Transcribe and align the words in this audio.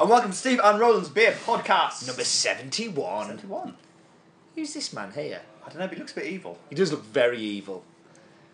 And 0.00 0.08
welcome 0.08 0.30
to 0.30 0.36
Steve 0.36 0.60
and 0.64 0.80
Roland's 0.80 1.10
Beer 1.10 1.32
Podcast. 1.32 2.06
Number 2.06 2.24
71. 2.24 3.26
71. 3.26 3.74
Who's 4.54 4.72
this 4.72 4.94
man 4.94 5.12
here? 5.12 5.42
I 5.62 5.68
don't 5.68 5.78
know, 5.78 5.88
but 5.88 5.92
he 5.92 5.98
looks 5.98 6.12
a 6.12 6.14
bit 6.14 6.24
evil. 6.24 6.56
He 6.70 6.74
does 6.74 6.90
look 6.90 7.04
very 7.04 7.38
evil. 7.38 7.84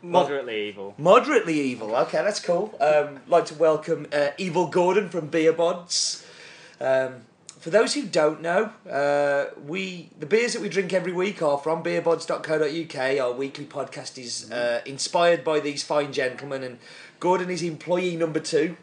Moderately 0.03 0.67
evil. 0.67 0.97
Moderately 0.99 1.61
evil. 1.61 1.95
Okay, 1.95 2.19
that's 2.19 2.41
cool. 2.41 2.75
Um, 2.81 3.21
like 3.29 3.45
to 3.45 3.55
welcome 3.55 4.09
uh, 4.13 4.31
Evil 4.39 4.67
Gordon 4.67 5.09
from 5.09 5.29
Beer 5.29 5.53
Bods. 5.53 6.27
Um, 6.81 7.21
for 7.61 7.71
those 7.71 7.95
who 7.95 8.07
don't 8.07 8.43
know, 8.43 8.73
uh, 8.91 9.55
we 9.65 10.09
the 10.19 10.27
beers 10.27 10.55
that 10.55 10.63
we 10.63 10.69
drink 10.69 10.93
every 10.93 11.13
week 11.13 11.43
are 11.43 11.59
from 11.59 11.85
beerbods.co.uk. 11.85 13.21
Our 13.21 13.33
weekly 13.33 13.67
podcast 13.67 14.19
is 14.19 14.51
uh, 14.51 14.81
inspired 14.85 15.45
by 15.45 15.61
these 15.61 15.85
fine 15.85 16.13
gentlemen, 16.13 16.65
and 16.65 16.79
Gordon 17.21 17.51
is 17.51 17.63
employee 17.63 18.17
number 18.17 18.41
two 18.41 18.77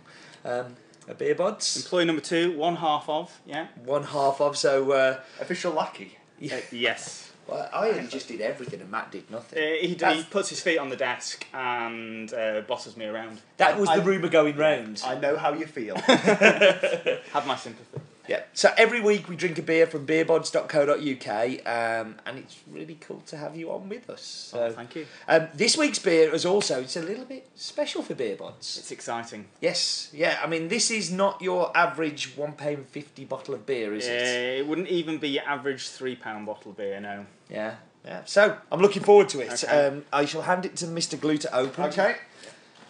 um, 0.45 0.77
at 1.07 1.17
Beer 1.17 1.35
Bods. 1.35 1.75
Employee 1.77 2.05
number 2.05 2.21
two, 2.21 2.57
one 2.57 2.75
half 2.77 3.07
of, 3.09 3.39
yeah. 3.45 3.67
One 3.85 4.03
half 4.03 4.39
of, 4.41 4.57
so 4.57 4.91
uh, 4.91 5.19
Official 5.39 5.73
lackey. 5.73 6.17
Uh, 6.43 6.55
yes. 6.71 7.31
well, 7.47 7.69
I 7.73 7.99
just 8.09 8.27
did 8.27 8.41
everything 8.41 8.81
and 8.81 8.89
Matt 8.89 9.11
did 9.11 9.23
Uh, 9.29 9.35
nothing. 9.35 9.59
he, 9.81 9.87
he 9.89 9.93
That's- 9.95 10.25
puts 10.25 10.49
his 10.49 10.59
feet 10.61 10.77
on 10.77 10.89
the 10.89 10.95
desk 10.95 11.45
and 11.53 12.33
uh, 12.33 12.61
bosses 12.61 12.95
me 12.97 13.05
around. 13.05 13.41
That 13.57 13.77
was 13.79 13.89
I- 13.89 13.97
the 13.99 14.03
rumour 14.03 14.29
going 14.29 14.55
round. 14.57 15.01
I 15.05 15.15
know 15.19 15.37
how 15.37 15.53
you 15.53 15.65
feel. 15.65 15.95
Have 16.07 17.45
my 17.47 17.55
sympathy. 17.55 18.01
Yeah. 18.27 18.43
So 18.53 18.71
every 18.77 19.01
week 19.01 19.27
we 19.27 19.35
drink 19.35 19.57
a 19.57 19.61
beer 19.61 19.85
from 19.85 20.05
beerbods.co.uk, 20.07 21.67
um, 21.67 22.15
and 22.25 22.37
it's 22.37 22.57
really 22.71 22.95
cool 23.01 23.21
to 23.27 23.37
have 23.37 23.55
you 23.55 23.71
on 23.71 23.89
with 23.89 24.09
us. 24.09 24.21
So, 24.51 24.63
Oh, 24.63 24.71
thank 24.71 24.95
you. 24.95 25.05
um, 25.27 25.47
this 25.53 25.77
week's 25.77 25.99
beer 25.99 26.33
is 26.33 26.45
also 26.45 26.81
it's 26.81 26.95
a 26.95 27.01
little 27.01 27.25
bit 27.25 27.47
special 27.55 28.01
for 28.01 28.15
Beerbods. 28.15 28.77
It's 28.79 28.91
exciting. 28.91 29.45
Yes. 29.59 30.09
Yeah. 30.13 30.39
I 30.41 30.47
mean, 30.47 30.69
this 30.69 30.89
is 30.89 31.11
not 31.11 31.41
your 31.41 31.75
average 31.75 32.37
one 32.37 32.53
pound 32.53 32.87
fifty 32.87 33.25
bottle 33.25 33.53
of 33.55 33.65
beer, 33.65 33.93
is 33.93 34.05
Uh, 34.07 34.11
it? 34.11 34.59
it 34.59 34.67
wouldn't 34.67 34.87
even 34.87 35.17
be 35.17 35.29
your 35.29 35.43
average 35.43 35.89
three 35.89 36.15
pound 36.15 36.45
bottle 36.45 36.71
of 36.71 36.77
beer, 36.77 36.99
no. 37.01 37.25
Yeah. 37.49 37.75
Yeah. 38.05 38.21
So 38.25 38.57
I'm 38.71 38.79
looking 38.79 39.03
forward 39.03 39.29
to 39.29 39.41
it. 39.41 39.63
Okay. 39.63 39.87
Um, 39.87 40.05
I 40.13 40.25
shall 40.25 40.43
hand 40.43 40.65
it 40.65 40.75
to 40.77 40.85
Mr. 40.85 41.19
Glue 41.19 41.37
to 41.39 41.55
open. 41.55 41.85
okay. 41.85 42.15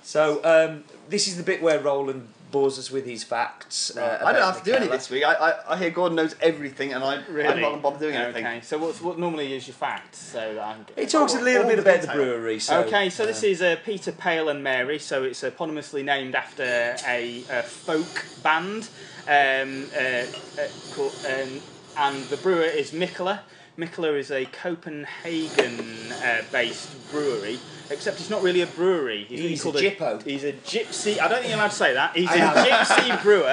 So 0.04 0.42
um, 0.44 0.84
this 1.10 1.28
is 1.28 1.38
the 1.38 1.44
bit 1.44 1.62
where 1.62 1.80
Roland 1.80 2.28
bores 2.54 2.80
us 2.80 2.90
with 2.92 3.06
his 3.06 3.24
facts. 3.24 3.98
Uh, 3.98 4.20
I 4.24 4.32
don't 4.32 4.44
have 4.44 4.64
to 4.64 4.72
do 4.72 4.78
any 4.78 4.88
this 4.88 5.10
week. 5.10 5.26
I, 5.26 5.34
I, 5.34 5.74
I 5.74 5.78
hear 5.78 5.90
Gordon 5.90 6.16
knows 6.16 6.36
everything 6.40 6.94
and 6.94 7.04
I, 7.04 7.16
I'm 7.16 7.60
not 7.60 7.82
bothered 7.82 8.00
doing 8.00 8.16
anything. 8.16 8.46
Okay, 8.46 8.62
so 8.62 8.78
what's, 8.78 9.02
what 9.02 9.20
normally 9.20 9.54
is 9.54 9.68
your 9.68 9.74
fact? 9.74 10.16
So 10.16 10.54
that 10.54 10.64
I 10.64 10.74
can 10.76 10.86
He 10.96 11.08
talks 11.08 11.34
a 11.34 11.42
little 11.42 11.64
All 11.64 11.70
bit 11.70 11.78
the 11.78 11.82
about 11.82 12.02
the 12.02 12.14
brewery. 12.14 12.60
So, 12.60 12.82
okay, 12.84 13.10
so 13.10 13.26
this 13.26 13.44
uh, 13.44 13.48
is 13.48 13.62
uh, 13.62 13.76
Peter 13.84 14.12
Pale 14.14 14.48
and 14.50 14.64
Mary. 14.64 15.00
So 15.00 15.24
it's 15.24 15.42
eponymously 15.42 16.06
named 16.06 16.36
after 16.36 16.64
a, 17.08 17.44
a 17.50 17.64
folk 17.64 18.26
band, 18.44 18.88
um, 19.28 19.88
uh, 19.98 20.00
uh, 20.00 20.68
called, 20.94 21.16
um, 21.28 21.60
and 21.98 22.24
the 22.26 22.38
brewer 22.38 22.62
is 22.62 22.92
Mikkeller. 22.92 23.40
Mikkeller 23.78 24.18
is 24.20 24.30
a 24.32 24.46
Copenhagen-based 24.46 27.12
brewery, 27.12 27.60
except 27.90 28.20
it's 28.20 28.30
not 28.30 28.44
really 28.44 28.62
a 28.62 28.68
brewery. 28.68 29.26
really 29.30 29.48
He's 29.50 29.66
a 29.66 29.72
gyppo. 29.72 30.22
He's 30.24 30.44
a 30.44 30.54
gypsy. 30.54 31.20
I 31.20 31.28
don't 31.28 31.40
think 31.40 31.50
you're 31.50 31.58
allowed 31.58 31.70
to 31.72 31.76
say 31.76 31.94
that. 31.94 32.16
He's 32.16 32.30
I 32.30 32.36
a 32.36 32.46
am. 32.46 32.54
gypsy 32.66 33.22
brewer, 33.24 33.48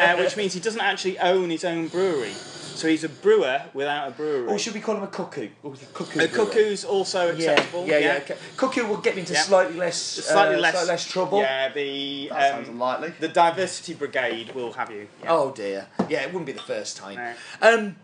uh, 0.00 0.16
which 0.18 0.36
means 0.36 0.54
he 0.54 0.60
doesn't 0.60 0.80
actually 0.80 1.18
own 1.20 1.50
his 1.50 1.64
own 1.64 1.86
brewery. 1.88 2.32
So 2.32 2.88
he's 2.88 3.04
a 3.04 3.08
brewer 3.10 3.62
without 3.74 4.08
a 4.08 4.10
brewery. 4.12 4.46
Or 4.48 4.58
should 4.58 4.72
we 4.74 4.80
call 4.80 4.96
him 4.96 5.02
a 5.02 5.06
cuckoo? 5.08 5.48
Or 5.62 5.74
a 5.74 5.76
cuckoo. 5.92 6.20
a 6.20 6.28
cuckoo's 6.28 6.82
also 6.84 7.26
Yeah, 7.34 7.50
acceptable. 7.50 7.86
yeah, 7.86 7.98
yeah. 7.98 8.18
okay. 8.22 8.36
Cuckoo 8.56 8.86
will 8.86 8.96
get 8.96 9.14
me 9.16 9.20
into 9.20 9.34
Yeah. 9.34 9.42
slightly 9.42 9.76
less, 9.76 9.96
Slightly 10.00 10.54
uh, 10.56 10.60
less, 10.60 10.72
slightly 10.72 10.88
less 10.88 11.04
trouble. 11.06 11.40
Yeah, 11.40 11.68
the 11.74 12.28
That 12.30 12.52
sounds 12.54 12.68
um, 12.68 12.74
unlikely. 12.74 13.12
the 13.20 13.28
diversity 13.28 13.92
brigade 13.94 14.52
will 14.54 14.72
have 14.72 14.90
you. 14.90 15.08
Yeah. 15.22 15.30
Oh 15.32 15.50
dear. 15.52 15.86
Yeah, 16.08 16.22
it 16.22 16.28
wouldn't 16.28 16.46
be 16.46 16.52
the 16.52 16.62
first 16.62 16.96
time. 16.96 17.16
No. 17.16 17.34
Um, 17.60 17.96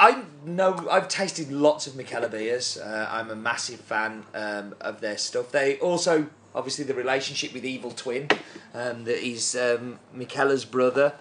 I 0.00 0.22
know 0.46 0.88
I've 0.90 1.08
tasted 1.08 1.52
lots 1.52 1.86
of 1.86 1.92
Mikkeller 1.92 2.30
beers. 2.30 2.78
Uh, 2.78 3.06
I'm 3.10 3.30
a 3.30 3.36
massive 3.36 3.80
fan 3.80 4.24
um, 4.34 4.74
of 4.80 5.02
their 5.02 5.18
stuff. 5.18 5.52
They 5.52 5.78
also, 5.78 6.26
obviously, 6.54 6.86
the 6.86 6.94
relationship 6.94 7.52
with 7.52 7.66
Evil 7.66 7.90
Twin, 7.90 8.28
um, 8.72 9.04
that 9.04 9.22
is 9.22 9.54
um, 9.54 9.98
Mikkeller's 10.16 10.64
brother. 10.64 11.12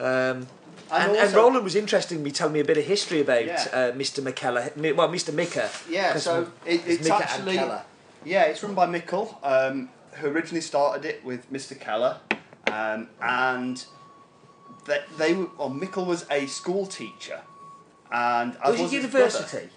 Um, 0.00 0.46
and, 0.90 1.10
and, 1.10 1.18
also- 1.18 1.36
Roland 1.36 1.62
was 1.62 1.76
interested 1.76 2.16
in 2.16 2.22
me 2.22 2.30
telling 2.30 2.54
me 2.54 2.60
a 2.60 2.64
bit 2.64 2.78
of 2.78 2.86
history 2.86 3.20
about 3.20 3.44
Yeah. 3.44 3.66
uh, 3.70 3.92
Mr. 3.92 4.22
Mikkeller. 4.22 4.96
Well, 4.96 5.08
Mr. 5.10 5.34
Mika. 5.34 5.68
Yeah, 5.90 6.16
so 6.16 6.50
it, 6.64 6.82
it's 6.86 7.10
actually. 7.10 7.60
Yeah, 8.24 8.44
it's 8.44 8.62
run 8.62 8.74
by 8.74 8.86
Mikkel, 8.86 9.36
um, 9.42 9.90
who 10.12 10.28
originally 10.28 10.60
started 10.62 11.04
it 11.04 11.22
with 11.22 11.52
Mr. 11.52 11.78
Keller. 11.78 12.18
Um, 12.66 13.08
and 13.20 13.84
they, 14.86 15.00
they 15.18 15.34
were, 15.34 15.48
well, 15.58 15.70
Mikkel 15.70 16.06
was 16.06 16.24
a 16.30 16.46
school 16.46 16.86
teacher. 16.86 17.42
And 18.12 18.56
as 18.62 18.72
Was 18.72 18.80
it 18.80 18.82
was 18.82 18.92
university? 18.92 19.50
brother. 19.50 19.70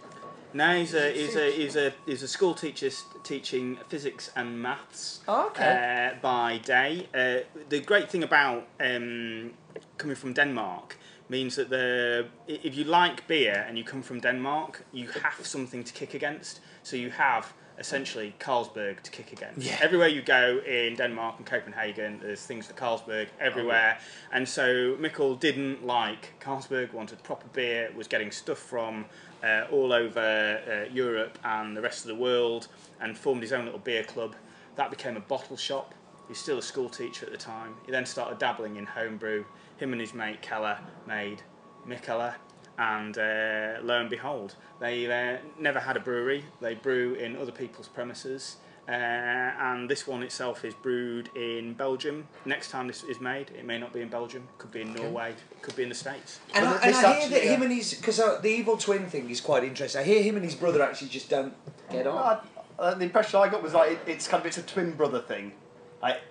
No, 0.54 0.78
he's 0.78 0.94
a 0.94 1.12
he's 1.12 1.36
a 1.36 1.52
he's 1.52 1.76
a 1.76 1.94
he's 2.06 2.24
a 2.24 2.28
school 2.28 2.54
teacher 2.54 2.90
teaching 3.24 3.78
physics 3.90 4.32
and 4.36 4.62
maths. 4.62 5.20
Oh, 5.28 5.48
okay. 5.48 6.12
Uh, 6.14 6.22
by 6.22 6.60
day. 6.60 7.08
Uh, 7.14 7.44
the 7.70 7.82
great 7.82 8.10
thing 8.10 8.24
about 8.24 8.68
um, 8.80 9.52
coming 9.98 10.16
from 10.16 10.34
Denmark 10.34 10.98
means 11.28 11.56
that 11.56 11.70
the 11.70 12.28
if 12.48 12.76
you 12.76 12.86
like 12.86 13.28
beer 13.28 13.66
and 13.68 13.78
you 13.78 13.84
come 13.84 14.02
from 14.02 14.22
Denmark, 14.22 14.86
you 14.94 15.08
have 15.10 15.46
something 15.46 15.84
to 15.84 15.94
kick 15.94 16.14
against. 16.14 16.62
So 16.84 16.96
you 16.96 17.10
have 17.10 17.54
essentially 17.78 18.34
Carlsberg 18.40 19.02
to 19.02 19.12
kick 19.12 19.32
against. 19.32 19.66
Yeah. 19.66 19.78
Everywhere 19.82 20.08
you 20.08 20.22
go 20.22 20.60
in 20.66 20.96
Denmark 20.96 21.36
and 21.38 21.46
Copenhagen, 21.46 22.20
there's 22.22 22.46
things 22.46 22.68
for 22.68 22.74
Carlsberg 22.74 23.28
everywhere. 23.40 23.98
And 24.32 24.48
so 24.48 24.96
Mikkel 25.00 25.40
didn't 25.40 25.86
like 25.86 26.34
Carlsberg, 26.40 26.94
wanted 26.94 27.22
proper 27.24 27.48
beer, 27.54 27.92
was 27.96 28.08
getting 28.08 28.32
stuff 28.32 28.60
from 28.60 29.06
uh, 29.44 29.66
all 29.72 29.94
over 29.94 30.20
uh, 30.20 30.94
Europe 30.94 31.38
and 31.44 31.76
the 31.76 31.82
rest 31.82 32.02
of 32.02 32.08
the 32.08 32.16
world, 32.16 32.68
and 33.02 33.18
formed 33.18 33.42
his 33.42 33.54
own 33.54 33.66
little 33.66 33.80
beer 33.80 34.04
club. 34.04 34.36
That 34.76 34.90
became 34.90 35.18
a 35.18 35.22
bottle 35.22 35.58
shop. 35.58 35.94
He 36.28 36.32
was 36.32 36.40
still 36.40 36.58
a 36.58 36.62
school 36.62 36.90
teacher 36.90 37.26
at 37.26 37.32
the 37.32 37.38
time. 37.38 37.76
He 37.86 37.92
then 37.92 38.06
started 38.06 38.40
dabbling 38.40 38.78
in 38.78 38.86
homebrew. 38.86 39.46
Him 39.78 39.92
and 39.92 40.02
his 40.02 40.14
mate 40.14 40.42
Keller 40.42 40.80
made 41.06 41.44
Mikkeller, 41.88 42.34
and 42.78 43.18
uh, 43.18 43.78
lo 43.82 44.00
and 44.00 44.10
behold, 44.10 44.56
they 44.80 45.06
uh, 45.06 45.38
never 45.60 45.80
had 45.80 45.98
a 45.98 46.00
brewery. 46.00 46.44
They 46.62 46.76
brew 46.76 47.14
in 47.16 47.38
other 47.38 47.52
people's 47.52 47.88
premises. 47.88 48.58
Uh, 48.88 48.92
and 48.92 49.90
this 49.90 50.06
one 50.06 50.22
itself 50.22 50.64
is 50.64 50.74
brewed 50.76 51.30
in 51.36 51.74
Belgium. 51.74 52.28
Next 52.46 52.70
time 52.70 52.86
this 52.86 53.04
is 53.04 53.20
made, 53.20 53.50
it 53.58 53.66
may 53.66 53.80
not 53.80 53.92
be 53.92 54.02
in 54.02 54.10
Belgium. 54.10 54.44
It 54.44 54.58
could 54.60 54.72
be 54.72 54.82
in 54.82 54.94
Norway. 54.94 55.32
It 55.32 55.62
could 55.64 55.76
be 55.76 55.84
in 55.84 55.90
the 55.90 55.96
States. 55.96 56.40
And, 56.54 56.68
I, 56.68 56.78
and 56.78 56.96
I 56.96 57.20
hear 57.20 57.30
that 57.30 57.44
him 57.44 57.64
and 57.64 57.72
his 57.72 57.96
because 57.96 58.20
uh, 58.20 58.40
the 58.42 58.50
evil 58.50 58.78
twin 58.78 59.08
thing 59.08 59.30
is 59.32 59.42
quite 59.42 59.64
interesting. 59.64 60.02
I 60.02 60.04
hear 60.04 60.22
him 60.22 60.36
and 60.36 60.46
his 60.46 60.54
brother 60.54 60.84
actually 60.84 61.08
just 61.08 61.30
don't 61.30 61.54
get 61.90 62.06
on. 62.06 62.18
Uh, 62.18 62.42
uh, 62.78 62.94
the 62.94 63.06
impression 63.06 63.40
I 63.40 63.50
got 63.50 63.64
was 63.64 63.74
like 63.74 63.94
it, 63.94 64.00
it's 64.06 64.28
kind 64.28 64.42
of 64.42 64.46
it's 64.46 64.60
a 64.60 64.64
twin 64.64 64.92
brother 64.92 65.20
thing. 65.20 65.54
Like 66.02 66.22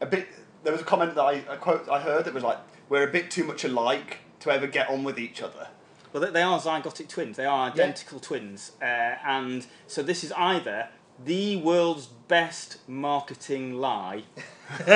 a 0.00 0.06
bit. 0.06 0.26
There 0.64 0.72
was 0.72 0.82
a 0.82 0.84
comment 0.84 1.14
that 1.14 1.22
I 1.22 1.34
a 1.48 1.56
quote 1.56 1.88
I 1.88 2.00
heard 2.00 2.24
that 2.24 2.34
was 2.34 2.42
like 2.42 2.58
we're 2.88 3.06
a 3.08 3.12
bit 3.12 3.30
too 3.30 3.44
much 3.44 3.62
alike 3.62 4.18
to 4.44 4.50
ever 4.52 4.66
get 4.66 4.88
on 4.88 5.02
with 5.04 5.18
each 5.18 5.42
other. 5.42 5.68
Well, 6.12 6.22
they- 6.22 6.30
they 6.30 6.42
are 6.42 6.60
zygotic 6.60 7.08
twins. 7.08 7.36
They 7.36 7.44
are 7.46 7.66
identical 7.70 8.20
twins, 8.20 8.72
uh, 8.80 8.84
and 8.84 9.66
so 9.88 10.02
this 10.02 10.22
is 10.22 10.30
either 10.32 10.88
the 11.22 11.56
world's 11.56 12.06
best 12.06 12.78
marketing 12.88 13.74
lie 13.74 14.22
or 14.80 14.86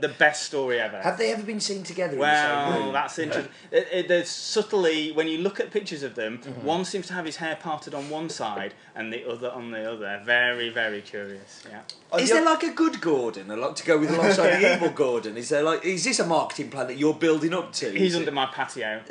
the 0.00 0.12
best 0.18 0.44
story 0.44 0.80
ever. 0.80 1.00
Have 1.02 1.18
they 1.18 1.32
ever 1.32 1.42
been 1.42 1.60
seen 1.60 1.82
together? 1.82 2.14
in 2.14 2.18
the 2.20 2.24
same 2.72 2.82
Well, 2.82 2.92
that's 2.92 3.18
interesting. 3.18 3.52
It, 3.70 3.88
it, 3.92 4.08
there's 4.08 4.28
subtly, 4.30 5.12
when 5.12 5.28
you 5.28 5.38
look 5.38 5.60
at 5.60 5.70
pictures 5.70 6.02
of 6.02 6.14
them, 6.14 6.38
Mm-hmm. 6.38 6.64
one 6.66 6.84
seems 6.86 7.06
to 7.08 7.12
have 7.12 7.26
his 7.26 7.36
hair 7.36 7.56
parted 7.60 7.94
on 7.94 8.08
one 8.08 8.28
side 8.30 8.72
and 8.94 9.12
the 9.12 9.28
other 9.30 9.50
on 9.50 9.70
the 9.70 9.92
other. 9.92 10.20
Very, 10.24 10.70
very 10.70 11.02
curious. 11.02 11.62
Yeah. 11.68 11.80
Uh, 12.12 12.16
Is 12.16 12.30
the 12.30 12.36
there 12.36 12.44
like 12.46 12.62
a 12.62 12.70
good 12.72 13.00
Gordon, 13.00 13.50
a 13.50 13.56
lot 13.56 13.76
to 13.76 13.84
go 13.84 13.98
with 13.98 14.10
alongside 14.10 14.60
the 14.62 14.74
evil 14.76 14.90
Gordon? 14.94 15.36
Is 15.36 15.50
there 15.50 15.62
like 15.62 15.84
is 15.84 16.04
this 16.04 16.18
a 16.18 16.26
marketing 16.26 16.70
plan 16.70 16.86
that 16.88 16.96
you're 16.98 17.14
building 17.14 17.52
up 17.54 17.72
to? 17.74 17.90
He's 17.92 18.12
Is 18.12 18.16
under 18.16 18.30
it- 18.30 18.34
my 18.34 18.46
patio. 18.46 19.02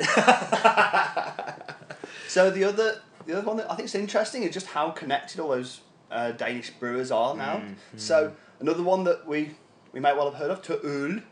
So 2.28 2.50
the 2.50 2.64
other 2.64 3.00
the 3.26 3.36
other 3.38 3.46
one 3.46 3.56
that 3.58 3.70
I 3.70 3.74
think 3.76 3.86
is 3.86 3.94
interesting 3.94 4.42
is 4.44 4.52
just 4.54 4.66
how 4.68 4.90
connected 4.90 5.40
all 5.40 5.48
those 5.50 5.80
uh, 6.10 6.32
Danish 6.32 6.70
brewers 6.70 7.10
are 7.10 7.34
now. 7.36 7.56
Mm, 7.58 7.74
So 7.96 8.32
another 8.60 8.82
one 8.82 9.04
that 9.04 9.26
we 9.26 9.50
we 9.92 10.00
might 10.00 10.16
well 10.16 10.30
have 10.30 10.38
heard 10.38 10.50
of, 10.50 10.62
To 10.62 10.76
Øl, 10.84 11.22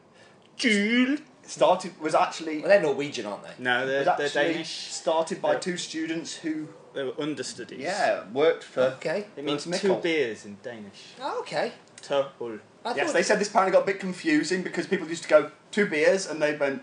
Jules. 0.57 1.21
started 1.47 1.99
was 2.01 2.15
actually 2.15 2.59
Well, 2.61 2.69
they're 2.69 2.83
Norwegian, 2.83 3.27
aren't 3.27 3.45
they? 3.45 3.53
No, 3.59 3.87
they're, 3.87 4.05
they're 4.05 4.13
actually 4.27 4.53
Danish. 4.53 4.71
started 4.91 5.41
by 5.41 5.53
They're- 5.53 5.61
two 5.61 5.77
students 5.77 6.37
who 6.37 6.69
They 6.95 7.05
were 7.05 7.15
understudies. 7.21 7.81
yeah 7.81 8.25
worked 8.33 8.65
for. 8.65 8.83
Okay. 8.99 9.27
It 9.37 9.45
means 9.45 9.67
Mick 9.67 9.81
two 9.81 9.95
beers 9.97 10.45
in 10.45 10.59
Danish. 10.63 11.15
Oh, 11.21 11.41
okay. 11.41 11.73
To 12.03 12.29
Øl. 12.41 12.61
Yes, 12.97 13.13
they 13.13 13.23
said 13.23 13.39
this 13.39 13.49
apparently 13.49 13.73
got 13.73 13.83
a 13.83 13.87
bit 13.87 14.01
confusing 14.01 14.63
because 14.63 14.87
people 14.87 15.07
used 15.09 15.23
to 15.25 15.29
go 15.29 15.51
two 15.71 15.87
beers 15.87 16.27
and 16.27 16.41
they 16.43 16.57
went, 16.57 16.83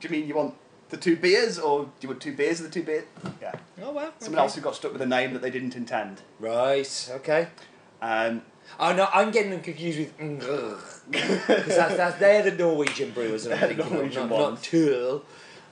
"Do 0.00 0.08
you 0.08 0.10
mean 0.14 0.26
you 0.28 0.34
want 0.34 0.54
the 0.90 0.96
two 0.96 1.16
beers 1.16 1.58
or 1.58 1.84
do 1.84 1.90
you 2.02 2.08
want 2.08 2.20
two 2.20 2.34
beers 2.34 2.60
and 2.60 2.68
the 2.68 2.72
two 2.72 2.82
beers?" 2.82 3.04
Yeah. 3.40 3.54
Oh 3.82 3.92
well. 3.92 4.12
Someone 4.18 4.40
else 4.40 4.54
who 4.54 4.60
got 4.60 4.74
stuck 4.74 4.92
with 4.92 5.02
a 5.02 5.06
name 5.06 5.32
that 5.32 5.42
they 5.42 5.50
didn't 5.50 5.76
intend. 5.76 6.22
Right. 6.40 7.10
Okay. 7.16 7.48
Um, 8.00 8.42
Oh 8.80 8.92
no, 8.94 9.08
I'm 9.12 9.30
getting 9.30 9.52
them 9.52 9.60
confused 9.60 9.98
with 9.98 10.16
because 11.10 11.76
that's, 11.76 11.96
that's 11.96 12.18
they're 12.18 12.42
the 12.42 12.50
Norwegian 12.50 13.12
brewers 13.12 13.46
and 13.46 13.54
I'm 13.54 13.60
They're 13.60 13.68
the 13.68 13.74
thinking 13.76 13.86
of, 13.86 13.92
Norwegian 13.92 14.28
not, 14.28 14.30
not 14.38 14.50
ones. 14.50 14.62
Tull. 14.62 15.22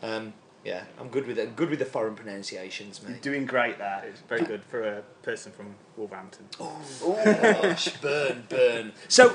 Um, 0.03 0.33
yeah, 0.65 0.85
I'm 0.99 1.09
good 1.09 1.27
with 1.27 1.39
it. 1.39 1.57
Good 1.57 1.71
with 1.71 1.81
the 1.81 1.85
foreign 1.85 2.15
pronunciations, 2.15 3.01
You're 3.03 3.11
mate. 3.13 3.23
doing 3.23 3.45
great 3.47 3.79
there. 3.79 4.05
It's 4.09 4.21
very 4.21 4.43
good 4.45 4.63
for 4.65 4.83
a 4.83 5.03
person 5.23 5.53
from 5.53 5.75
Wolverhampton. 5.97 6.47
Oh, 6.59 6.81
gosh, 7.61 7.89
burn, 8.01 8.45
burn. 8.49 8.93
So, 9.09 9.35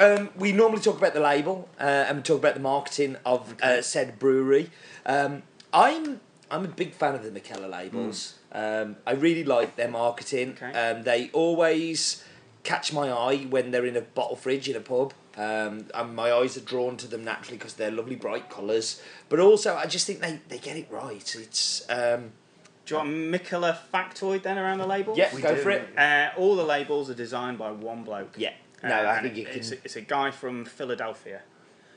um, 0.00 0.30
we 0.36 0.52
normally 0.52 0.80
talk 0.80 0.98
about 0.98 1.14
the 1.14 1.20
label 1.20 1.68
uh, 1.78 1.82
and 2.08 2.18
we 2.18 2.22
talk 2.22 2.38
about 2.38 2.54
the 2.54 2.60
marketing 2.60 3.16
of 3.24 3.54
uh, 3.62 3.82
said 3.82 4.18
brewery. 4.18 4.70
Um, 5.06 5.42
I'm 5.72 6.20
I'm 6.50 6.64
a 6.64 6.68
big 6.68 6.94
fan 6.94 7.14
of 7.14 7.22
the 7.22 7.30
Mikkeller 7.30 7.70
labels. 7.70 8.34
Um, 8.52 8.96
I 9.06 9.12
really 9.12 9.44
like 9.44 9.76
their 9.76 9.88
marketing. 9.88 10.56
Okay. 10.60 10.72
Um, 10.78 11.04
they 11.04 11.30
always 11.32 12.24
catch 12.64 12.92
my 12.92 13.10
eye 13.10 13.46
when 13.48 13.70
they're 13.70 13.86
in 13.86 13.96
a 13.96 14.00
bottle 14.00 14.36
fridge 14.36 14.68
in 14.68 14.76
a 14.76 14.80
pub. 14.80 15.12
Um, 15.36 15.86
and 15.94 16.16
my 16.16 16.32
eyes 16.32 16.56
are 16.56 16.60
drawn 16.60 16.96
to 16.98 17.06
them 17.06 17.24
naturally 17.24 17.56
because 17.56 17.74
they're 17.74 17.92
lovely 17.92 18.16
bright 18.16 18.50
colours. 18.50 19.00
But 19.28 19.38
also, 19.38 19.76
I 19.76 19.86
just 19.86 20.06
think 20.06 20.20
they, 20.20 20.40
they 20.48 20.58
get 20.58 20.76
it 20.76 20.88
right. 20.90 21.34
It's 21.36 21.88
um, 21.88 22.32
Do 22.84 22.94
you 22.94 22.98
want 22.98 23.34
a 23.36 23.78
factoid 23.94 24.42
then 24.42 24.58
around 24.58 24.78
the 24.78 24.86
labels? 24.86 25.16
yeah, 25.16 25.32
We 25.34 25.40
go 25.40 25.54
do. 25.54 25.62
for 25.62 25.70
it. 25.70 25.96
Uh, 25.96 26.30
all 26.36 26.56
the 26.56 26.64
labels 26.64 27.08
are 27.10 27.14
designed 27.14 27.58
by 27.58 27.70
one 27.70 28.02
bloke. 28.02 28.34
Yeah, 28.36 28.52
Uh, 28.82 28.88
no, 28.88 29.08
I 29.08 29.22
think 29.22 29.36
you 29.36 29.46
it's, 29.48 29.70
can. 29.70 29.78
a, 29.78 29.80
it's 29.84 29.96
a 29.96 30.00
guy 30.00 30.30
from 30.30 30.64
Philadelphia. 30.64 31.42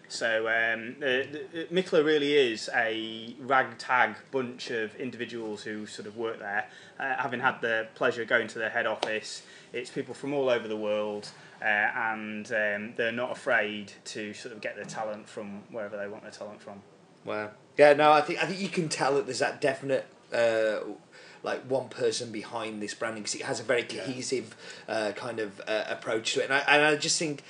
So 0.09 0.47
um, 0.47 0.97
the, 0.99 1.41
the, 1.51 1.65
Mikkeller 1.71 2.05
really 2.05 2.33
is 2.33 2.69
a 2.75 3.35
ragtag 3.39 4.15
bunch 4.31 4.69
of 4.69 4.95
individuals 4.95 5.63
who 5.63 5.85
sort 5.87 6.07
of 6.07 6.17
work 6.17 6.39
there. 6.39 6.67
Uh, 6.99 7.15
having 7.17 7.39
had 7.39 7.61
the 7.61 7.87
pleasure 7.95 8.21
of 8.21 8.27
going 8.27 8.47
to 8.49 8.59
their 8.59 8.69
head 8.69 8.85
office, 8.85 9.41
it's 9.71 9.89
people 9.89 10.13
from 10.13 10.33
all 10.33 10.49
over 10.49 10.67
the 10.67 10.77
world, 10.77 11.29
uh, 11.61 11.65
and 11.65 12.45
um, 12.51 12.93
they're 12.95 13.11
not 13.11 13.31
afraid 13.31 13.91
to 14.05 14.33
sort 14.33 14.53
of 14.53 14.61
get 14.61 14.75
their 14.75 14.85
talent 14.85 15.27
from 15.27 15.63
wherever 15.71 15.97
they 15.97 16.07
want 16.07 16.21
their 16.21 16.31
talent 16.31 16.61
from. 16.61 16.81
Wow. 17.25 17.51
Yeah, 17.77 17.93
no, 17.93 18.11
I 18.11 18.21
think 18.21 18.43
I 18.43 18.45
think 18.45 18.59
you 18.59 18.69
can 18.69 18.89
tell 18.89 19.15
that 19.15 19.25
there's 19.25 19.39
that 19.39 19.61
definite 19.61 20.05
uh, 20.31 20.79
like 21.43 21.61
one 21.69 21.89
person 21.89 22.31
behind 22.31 22.81
this 22.81 22.93
branding 22.93 23.23
because 23.23 23.35
it 23.35 23.43
has 23.43 23.59
a 23.59 23.63
very 23.63 23.83
cohesive 23.83 24.55
uh, 24.87 25.11
kind 25.15 25.39
of 25.39 25.61
uh, 25.67 25.83
approach 25.89 26.33
to 26.33 26.39
it, 26.41 26.45
and 26.45 26.53
I, 26.53 26.59
and 26.67 26.85
I 26.85 26.95
just 26.95 27.19
think 27.19 27.43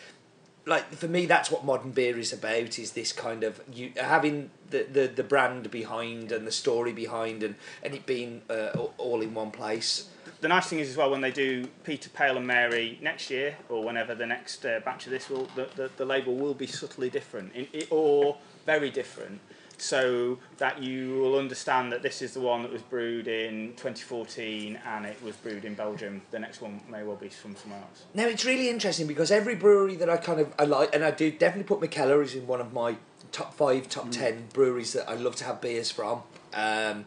like 0.66 0.90
for 0.94 1.08
me 1.08 1.26
that's 1.26 1.52
what 1.52 1.66
modern 1.66 1.92
beer 1.92 2.18
is 2.18 2.32
about 2.32 2.80
is 2.80 2.94
this 2.94 3.12
kind 3.12 3.44
of 3.44 3.62
you 3.74 3.92
having 3.98 4.50
the, 4.70 4.84
the, 4.84 5.08
the 5.08 5.24
brand 5.24 5.70
behind 5.70 6.32
and 6.32 6.48
the 6.48 6.52
story 6.52 6.94
behind 6.94 7.44
and, 7.44 7.56
and 7.84 7.94
it 7.94 8.06
being 8.06 8.42
uh, 8.50 8.70
all- 8.98 9.22
in 9.22 9.34
one 9.34 9.52
place. 9.52 10.08
The 10.42 10.48
nice 10.48 10.68
thing 10.68 10.80
is 10.80 10.90
as 10.90 10.98
well 10.98 11.12
when 11.12 11.22
they 11.22 11.32
do 11.32 11.68
Peter 11.84 12.10
Pale 12.10 12.38
and 12.38 12.48
Mary 12.48 12.98
next 13.02 13.30
year 13.30 13.58
or 13.70 13.84
whenever 13.84 14.16
the 14.16 14.26
next 14.26 14.66
uh, 14.66 14.80
batch 14.84 15.06
of 15.06 15.12
this 15.12 15.30
will 15.30 15.48
the, 15.56 15.68
the, 15.76 15.92
the 15.98 16.06
label 16.06 16.36
will 16.36 16.54
be 16.54 16.68
subtly 16.68 17.10
different 17.10 17.54
in, 17.56 17.68
or 17.90 18.38
very 18.66 18.90
different 18.90 19.40
so 19.78 20.38
that 20.58 20.82
you 20.82 21.18
will 21.20 21.38
understand 21.38 21.92
that 21.92 22.02
this 22.02 22.22
is 22.22 22.34
the 22.34 22.40
one 22.40 22.62
that 22.64 22.72
was 22.72 22.82
brewed 22.82 23.28
in 23.28 23.70
2014 23.76 24.80
and 24.86 25.06
it 25.06 25.22
was 25.24 25.36
brewed 25.38 25.66
in 25.66 25.74
Belgium 25.74 26.22
the 26.32 26.40
next 26.40 26.62
one 26.62 26.82
may 26.90 27.04
well 27.04 27.16
be 27.16 27.30
from 27.30 27.56
somewhere 27.56 27.80
else 27.80 28.04
Now 28.14 28.28
it's 28.28 28.46
really 28.46 28.70
interesting 28.70 29.08
because 29.08 29.32
every 29.32 29.56
brewery 29.56 29.96
that 29.96 30.10
I 30.10 30.18
kind 30.18 30.40
of 30.40 30.54
I 30.60 30.66
like, 30.66 30.94
and 30.94 31.04
I 31.04 31.12
do 31.12 31.32
definitely 31.32 31.76
put 31.76 31.80
Mikkeller 31.82 32.24
is 32.24 32.36
in 32.36 32.48
one 32.48 32.62
of 32.62 32.74
my 32.74 32.98
top 33.32 33.54
five, 33.54 33.90
top 33.90 34.12
ten 34.12 34.46
breweries 34.54 34.94
that 34.94 35.10
I 35.10 35.16
love 35.16 35.36
to 35.38 35.44
have 35.46 35.60
beers 35.60 35.90
from. 35.92 36.22
Um, 36.54 37.06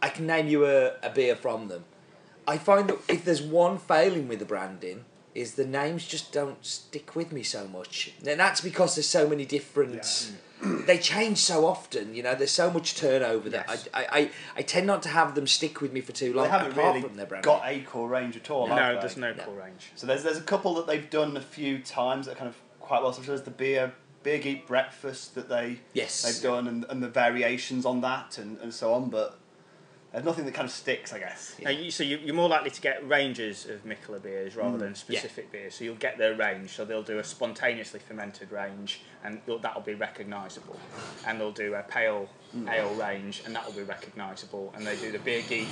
I 0.00 0.08
can 0.08 0.26
name 0.26 0.46
you 0.46 0.64
a, 0.66 0.92
a 1.02 1.10
beer 1.10 1.34
from 1.34 1.68
them. 1.68 1.84
I 2.46 2.56
find 2.58 2.88
that 2.88 2.98
if 3.08 3.24
there's 3.24 3.42
one 3.42 3.78
failing 3.78 4.28
with 4.28 4.38
the 4.38 4.44
branding, 4.44 5.04
is 5.34 5.54
the 5.54 5.66
names 5.66 6.06
just 6.06 6.32
don't 6.32 6.64
stick 6.64 7.14
with 7.16 7.32
me 7.32 7.42
so 7.42 7.66
much, 7.68 8.12
and 8.24 8.38
that's 8.40 8.60
because 8.60 8.94
there's 8.94 9.08
so 9.08 9.28
many 9.28 9.44
different. 9.44 10.32
They 10.86 10.98
change 10.98 11.38
so 11.38 11.66
often, 11.66 12.14
you 12.14 12.22
know. 12.22 12.34
There's 12.34 12.50
so 12.50 12.70
much 12.70 12.96
turnover 12.96 13.48
that 13.50 13.66
Yes. 13.68 13.88
I, 13.94 14.00
I, 14.00 14.06
I, 14.18 14.30
I 14.56 14.62
tend 14.62 14.86
not 14.86 15.02
to 15.04 15.08
have 15.10 15.34
them 15.34 15.46
stick 15.46 15.80
with 15.80 15.92
me 15.92 16.00
for 16.00 16.12
too 16.12 16.32
long. 16.34 16.44
They 16.46 16.50
haven't 16.50 16.72
apart 16.72 16.94
really 16.94 17.06
from 17.06 17.16
their 17.16 17.26
branding. 17.26 17.44
got 17.44 17.62
a 17.66 17.80
core 17.80 18.08
range 18.08 18.36
at 18.36 18.50
all. 18.50 18.66
have 18.66 18.76
no 18.76 18.94
they? 18.94 19.00
there's 19.00 19.16
no 19.16 19.32
No. 19.32 19.44
core 19.44 19.54
range 19.54 19.92
So 19.94 20.06
there's 20.06 20.22
there's 20.24 20.38
a 20.38 20.42
couple 20.42 20.74
that 20.74 20.86
they've 20.86 21.08
done 21.08 21.36
a 21.36 21.40
few 21.40 21.78
times 21.80 22.26
that 22.26 22.32
are 22.32 22.36
kind 22.36 22.48
of 22.48 22.56
quite 22.80 23.02
well. 23.02 23.12
So 23.12 23.22
there's 23.22 23.42
the 23.42 23.50
beer 23.50 23.92
beer 24.22 24.38
geek 24.38 24.66
breakfast 24.66 25.34
that 25.36 25.48
they 25.48 25.78
Yes. 25.92 26.22
they've 26.22 26.42
done 26.50 26.66
and, 26.66 26.84
and 26.88 27.02
the 27.02 27.08
variations 27.08 27.86
on 27.86 28.00
that 28.00 28.38
and, 28.38 28.58
and 28.58 28.74
so 28.74 28.92
on. 28.94 29.10
But 29.10 29.38
there's 30.12 30.24
nothing 30.24 30.46
that 30.46 30.54
kind 30.54 30.64
of 30.66 30.72
sticks, 30.72 31.12
I 31.12 31.18
guess. 31.18 31.54
Uh, 31.64 31.68
you, 31.68 31.90
so 31.90 32.02
you, 32.02 32.18
you're 32.24 32.34
more 32.34 32.48
likely 32.48 32.70
to 32.70 32.80
get 32.80 33.06
ranges 33.06 33.66
of 33.66 33.84
Mikkeller 33.84 34.22
beers 34.22 34.56
rather 34.56 34.76
Mm. 34.78 34.80
than 34.80 34.94
specific 34.94 35.52
beers. 35.52 35.74
So 35.74 35.84
you'll 35.84 35.96
get 35.96 36.16
their 36.16 36.34
range. 36.34 36.70
So 36.70 36.84
they'll 36.86 37.02
do 37.02 37.18
a 37.18 37.24
spontaneously 37.24 38.00
fermented 38.00 38.50
range, 38.50 39.02
and 39.22 39.40
that'll 39.60 39.82
be 39.82 39.92
recognisable. 39.94 40.78
And 41.26 41.38
they'll 41.38 41.52
do 41.52 41.74
a 41.74 41.82
pale 41.82 42.28
Mm. 42.56 42.72
ale 42.72 42.94
range, 42.94 43.42
and 43.44 43.54
that'll 43.54 43.72
be 43.74 43.82
recognisable. 43.82 44.72
And 44.74 44.86
they 44.86 44.96
do 44.96 45.12
the 45.12 45.18
beer 45.18 45.42
geek 45.46 45.68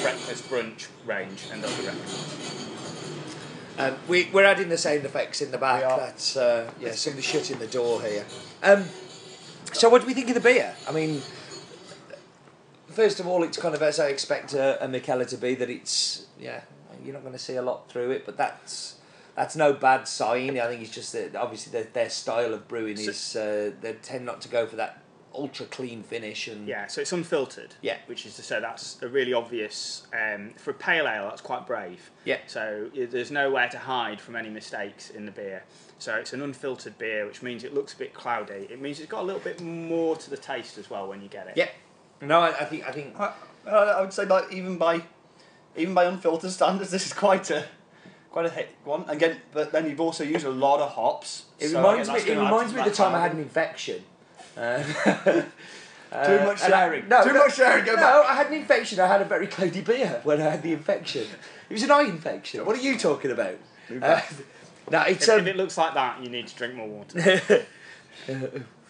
breakfast 0.00 0.48
brunch 0.48 0.86
range, 1.04 1.46
and 1.52 1.60
they'll 1.62 1.76
be 1.76 1.86
recognisable. 1.86 2.68
Um, 3.78 3.96
we, 4.06 4.28
we're 4.32 4.44
adding 4.44 4.68
the 4.68 4.78
sound 4.78 5.04
effects 5.04 5.40
in 5.40 5.50
the 5.50 5.58
back. 5.58 5.82
We. 5.82 5.96
That's 5.96 6.36
uh, 6.36 6.70
yeah, 6.78 6.92
somebody 6.92 7.22
shutting 7.22 7.58
the 7.58 7.66
door 7.66 8.00
here. 8.02 8.24
Um, 8.62 8.84
so, 9.72 9.88
what 9.88 10.02
do 10.02 10.06
we 10.06 10.14
think 10.14 10.28
of 10.28 10.34
the 10.34 10.40
beer? 10.40 10.74
I 10.86 10.92
mean, 10.92 11.22
first 12.92 13.20
of 13.20 13.26
all, 13.26 13.42
it's 13.42 13.58
kind 13.58 13.74
of 13.74 13.82
as 13.82 13.98
I 13.98 14.08
expect 14.08 14.54
a, 14.54 14.82
a 14.84 14.88
Mikkeller 14.88 15.28
to 15.28 15.36
be. 15.36 15.54
That 15.54 15.70
it's 15.70 16.26
yeah, 16.38 16.62
you're 17.04 17.14
not 17.14 17.22
going 17.22 17.32
to 17.34 17.38
see 17.38 17.56
a 17.56 17.62
lot 17.62 17.88
through 17.90 18.10
it, 18.10 18.24
but 18.26 18.36
that's 18.36 18.96
that's 19.34 19.56
no 19.56 19.72
bad 19.72 20.06
sign. 20.08 20.58
I 20.58 20.66
think 20.68 20.82
it's 20.82 20.90
just 20.94 21.12
that 21.14 21.34
obviously 21.34 21.72
their, 21.72 21.88
their 21.92 22.10
style 22.10 22.52
of 22.54 22.68
brewing 22.68 22.96
So- 22.96 23.10
is 23.10 23.36
uh, 23.36 23.72
they 23.80 23.94
tend 23.94 24.26
not 24.26 24.40
to 24.42 24.48
go 24.48 24.66
for 24.66 24.76
that 24.76 24.98
ultra 25.34 25.64
clean 25.64 26.02
finish 26.02 26.46
and 26.46 26.68
Yeah, 26.68 26.86
so 26.88 27.00
it's 27.00 27.10
unfiltered. 27.12 27.74
Yeah. 27.80 27.96
Which 28.04 28.26
is 28.26 28.36
to 28.36 28.42
say 28.42 28.60
that's 28.60 29.00
a 29.00 29.08
really 29.08 29.32
obvious 29.32 30.06
um, 30.12 30.50
for 30.58 30.72
a 30.72 30.74
pale 30.74 31.08
ale. 31.08 31.24
That's 31.30 31.40
quite 31.40 31.66
brave. 31.66 32.10
Yeah. 32.26 32.36
So 32.46 32.90
there's 32.94 33.30
nowhere 33.30 33.70
to 33.70 33.78
hide 33.78 34.20
from 34.20 34.36
any 34.36 34.50
mistakes 34.50 35.08
in 35.08 35.24
the 35.24 35.32
beer. 35.32 35.64
So 35.98 36.16
it's 36.16 36.34
an 36.34 36.42
unfiltered 36.42 36.98
beer, 36.98 37.24
which 37.24 37.40
means 37.42 37.64
it 37.64 37.72
looks 37.72 37.94
a 37.94 37.96
bit 37.96 38.12
cloudy. 38.12 38.68
It 38.70 38.78
means 38.82 39.00
it's 39.00 39.08
got 39.10 39.22
a 39.22 39.24
little 39.24 39.40
bit 39.40 39.62
more 39.62 40.16
to 40.16 40.28
the 40.28 40.36
taste 40.36 40.76
as 40.76 40.90
well 40.90 41.08
when 41.08 41.22
you 41.22 41.28
get 41.28 41.46
it. 41.46 41.54
yeah. 41.56 41.68
No, 42.22 42.40
I, 42.40 42.50
I 42.60 42.64
think 42.64 42.86
I 42.86 42.92
think 42.92 43.14
I, 43.18 43.32
I 43.66 44.00
would 44.00 44.12
say 44.12 44.24
like 44.24 44.52
even 44.52 44.78
by 44.78 45.02
even 45.76 45.92
by 45.94 46.04
unfiltered 46.04 46.50
standards, 46.58 46.90
this 46.90 47.04
is 47.06 47.12
quite 47.12 47.50
a 47.50 47.64
quite 48.30 48.46
a 48.46 48.50
hit 48.50 48.70
one. 48.84 49.04
Again, 49.08 49.36
but 49.52 49.72
then 49.72 49.88
you've 49.88 50.00
also 50.00 50.24
used 50.24 50.46
a 50.46 50.50
lot 50.50 50.80
of 50.80 50.90
hops. 50.92 51.44
It 51.58 51.68
so 51.68 51.78
reminds 51.78 52.08
again, 52.08 52.24
me. 52.24 52.32
It 52.32 52.38
reminds 52.44 52.72
me 52.72 52.78
of 52.80 52.84
the 52.84 52.90
that 52.90 52.96
time 52.96 53.14
I 53.14 53.20
had 53.20 53.32
an 53.32 53.38
calorie. 53.38 53.42
infection. 53.44 54.04
Uh, 54.56 54.82
Too 56.12 56.18
uh, 56.18 56.44
much 56.44 56.62
and 56.62 56.74
I- 56.74 56.78
sharing. 56.78 57.08
no, 57.08 57.24
Too 57.24 57.32
no, 57.32 57.38
much 57.38 57.56
sharing. 57.56 57.84
Go 57.86 57.92
no, 57.94 58.00
back. 58.02 58.26
I 58.26 58.34
had 58.34 58.46
an 58.48 58.52
infection. 58.54 59.00
I 59.00 59.06
had 59.06 59.22
a 59.22 59.24
very 59.24 59.46
cloudy 59.46 59.80
beer 59.80 60.20
when 60.24 60.42
I 60.42 60.50
had 60.50 60.62
the 60.62 60.72
infection. 60.74 61.26
It 61.70 61.72
was 61.72 61.82
an 61.84 61.90
eye 61.90 62.02
infection. 62.02 62.66
What 62.66 62.76
are 62.76 62.82
you 62.82 62.98
talking 62.98 63.30
about? 63.30 63.56
Uh, 63.90 63.94
back. 63.98 64.30
no, 64.90 65.00
it's 65.02 65.26
If, 65.26 65.34
um, 65.34 65.40
if 65.40 65.46
it 65.46 65.56
looks 65.56 65.78
like 65.78 65.94
that, 65.94 66.22
you 66.22 66.28
need 66.28 66.46
to 66.48 66.54
drink 66.54 66.74
more 66.74 66.86
water. 66.86 67.62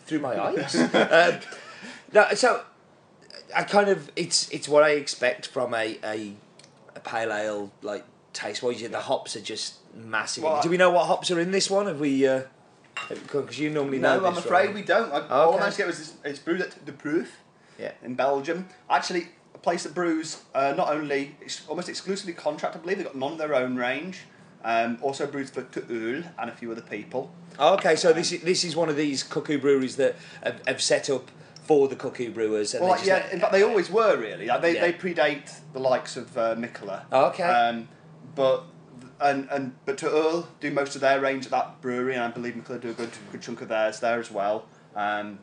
through 0.04 0.18
my 0.18 0.36
eyes. 0.42 0.74
um, 0.74 1.38
no, 2.12 2.26
so 2.34 2.64
I 3.54 3.62
kind 3.64 3.88
of 3.88 4.10
it's 4.16 4.48
it's 4.50 4.68
what 4.68 4.82
I 4.82 4.90
expect 4.90 5.46
from 5.46 5.74
a 5.74 5.98
a, 6.04 6.34
a 6.96 7.00
pale 7.00 7.32
ale 7.32 7.72
like 7.82 8.04
taste 8.32 8.62
wise. 8.62 8.82
The 8.82 9.00
hops 9.00 9.36
are 9.36 9.40
just 9.40 9.74
massive. 9.94 10.44
Well, 10.44 10.62
Do 10.62 10.68
we 10.70 10.76
know 10.76 10.90
what 10.90 11.06
hops 11.06 11.30
are 11.30 11.40
in 11.40 11.50
this 11.50 11.70
one? 11.70 11.86
Have 11.86 12.00
we? 12.00 12.26
Because 13.08 13.58
you 13.58 13.70
normally 13.70 13.98
know. 13.98 14.20
No, 14.20 14.26
I'm 14.26 14.34
this, 14.34 14.44
afraid 14.44 14.66
right? 14.66 14.74
we 14.74 14.82
don't. 14.82 15.12
I, 15.12 15.26
All 15.28 15.54
I 15.54 15.58
managed 15.60 15.76
to 15.76 15.82
get 15.82 15.86
was 15.86 15.98
this, 15.98 16.14
it's 16.24 16.38
brewed 16.38 16.60
at 16.60 16.84
the 16.86 16.92
Proef 16.92 17.26
Yeah. 17.78 17.92
in 18.02 18.14
Belgium. 18.14 18.68
Actually, 18.88 19.28
a 19.54 19.58
place 19.58 19.82
that 19.84 19.94
brews 19.94 20.42
uh, 20.54 20.74
not 20.76 20.88
only 20.90 21.34
ex- 21.42 21.66
almost 21.68 21.88
exclusively 21.88 22.34
contract. 22.34 22.76
I 22.76 22.78
believe 22.78 22.98
they've 22.98 23.06
got 23.06 23.16
none 23.16 23.32
of 23.32 23.38
their 23.38 23.54
own 23.54 23.76
range. 23.76 24.20
Um, 24.64 24.98
also 25.02 25.26
brews 25.26 25.50
for 25.50 25.62
To 25.62 25.80
Øl 25.80 26.24
and 26.38 26.48
a 26.48 26.54
few 26.54 26.70
other 26.70 26.82
people. 26.82 27.32
Okay, 27.58 27.96
so 27.96 28.12
this 28.12 28.30
is 28.30 28.42
this 28.42 28.62
is 28.62 28.76
one 28.76 28.88
of 28.88 28.96
these 28.96 29.22
cuckoo 29.24 29.58
breweries 29.58 29.96
that 29.96 30.14
have, 30.44 30.60
have 30.66 30.80
set 30.80 31.10
up 31.10 31.30
for 31.72 31.88
the 31.88 31.96
cuckoo 31.96 32.30
brewers. 32.30 32.74
And 32.74 32.82
Well, 32.82 32.92
like, 32.92 33.06
yeah, 33.06 33.14
let- 33.14 33.32
in 33.32 33.40
fact, 33.40 33.52
they 33.52 33.62
always 33.62 33.90
were 33.90 34.16
really. 34.16 34.46
Like, 34.46 34.60
they, 34.60 34.74
Yeah. 34.74 34.80
they 34.82 34.92
predate 34.92 35.48
the 35.72 35.78
likes 35.78 36.16
of 36.16 36.36
uh, 36.36 36.54
Mikkeller. 36.54 37.02
Oh, 37.10 37.26
okay. 37.26 37.44
Um, 37.44 37.88
but 38.34 38.64
and 39.20 39.48
and 39.50 39.74
but 39.86 39.96
To 39.98 40.06
Øl 40.06 40.46
do 40.60 40.70
most 40.70 40.94
of 40.96 41.00
their 41.00 41.18
range 41.20 41.44
at 41.46 41.50
that 41.52 41.80
brewery, 41.80 42.14
and 42.14 42.24
I 42.24 42.28
believe 42.28 42.54
Mikkeller 42.54 42.80
do 42.80 42.90
a 42.90 42.92
good 43.02 43.10
good 43.30 43.40
chunk 43.40 43.62
of 43.62 43.68
theirs 43.68 44.00
there 44.00 44.18
as 44.20 44.30
well. 44.30 44.66
Um, 44.94 45.38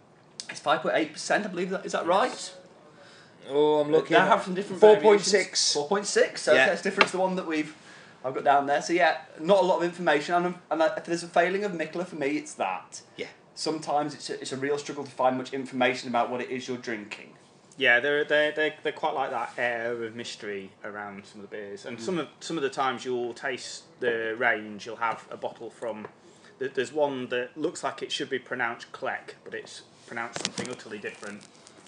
it's 0.50 0.60
five 0.60 0.82
point 0.84 0.96
eight 0.96 1.14
percent, 1.14 1.46
I 1.46 1.50
believe. 1.50 1.70
That 1.72 1.86
is 1.86 1.94
that 1.94 2.06
right? 2.06 2.52
oh, 3.50 3.80
I'm 3.82 3.92
looking. 3.92 4.14
They 4.16 4.20
have 4.22 4.44
some 4.44 4.54
different. 4.54 4.80
Four 4.82 4.98
point 4.98 5.22
six. 5.22 5.74
Four 5.74 5.88
point 5.88 6.06
six. 6.06 6.42
So 6.44 6.54
Yeah. 6.54 6.68
that's 6.68 6.84
different 6.84 7.08
to 7.10 7.18
the 7.18 7.24
one 7.24 7.36
that 7.38 7.48
we've. 7.48 7.74
I've 8.24 8.36
got 8.36 8.44
down 8.44 8.66
there. 8.68 8.82
So 8.82 8.92
yeah, 8.94 9.18
not 9.40 9.60
a 9.64 9.66
lot 9.66 9.78
of 9.78 9.84
information, 9.84 10.36
and, 10.36 10.56
and 10.70 10.82
if 10.98 11.06
there's 11.06 11.24
a 11.24 11.28
failing 11.28 11.64
of 11.64 11.72
Mikkeller 11.72 12.06
for 12.06 12.18
me, 12.18 12.28
it's 12.38 12.54
that. 12.56 13.02
Yeah. 13.16 13.28
Sometimes 13.60 14.14
it's 14.14 14.30
a, 14.30 14.40
it's 14.40 14.54
a 14.54 14.56
real 14.56 14.78
struggle 14.78 15.04
to 15.04 15.12
find 15.12 15.38
much 15.38 15.52
information 15.52 16.08
about 16.08 16.32
what 16.32 16.40
it 16.40 16.50
is 16.50 16.70
you're 16.70 16.78
drinking. 16.78 17.34
Yeah, 17.76 18.00
they're, 18.00 18.24
they're, 18.24 18.54
they're, 18.54 18.74
they're 18.84 18.94
quite 18.94 19.14
like 19.14 19.32
that 19.32 19.52
air 19.58 20.02
of 20.02 20.16
mystery 20.16 20.72
around 20.86 21.26
some 21.26 21.42
of 21.42 21.50
the 21.50 21.58
beers. 21.58 21.86
And 21.86 22.00
some 22.00 22.16
mm. 22.16 22.22
of 22.22 22.28
some 22.40 22.56
of 22.56 22.64
the 22.64 22.70
times 22.70 23.04
you'll 23.04 23.34
taste 23.34 23.84
the 24.00 24.34
range, 24.40 24.86
you'll 24.86 24.96
have 24.96 25.28
a 25.30 25.36
bottle 25.36 25.70
from. 25.70 26.08
There's 26.58 26.94
one 26.94 27.28
that 27.30 27.58
looks 27.58 27.84
like 27.84 28.02
it 28.02 28.14
should 28.14 28.30
be 28.30 28.40
pronounced 28.40 28.94
Kleck, 28.94 29.34
but 29.44 29.54
it's 29.54 29.82
pronounced 30.08 30.46
something 30.46 30.70
utterly 30.70 30.98
different. 30.98 31.42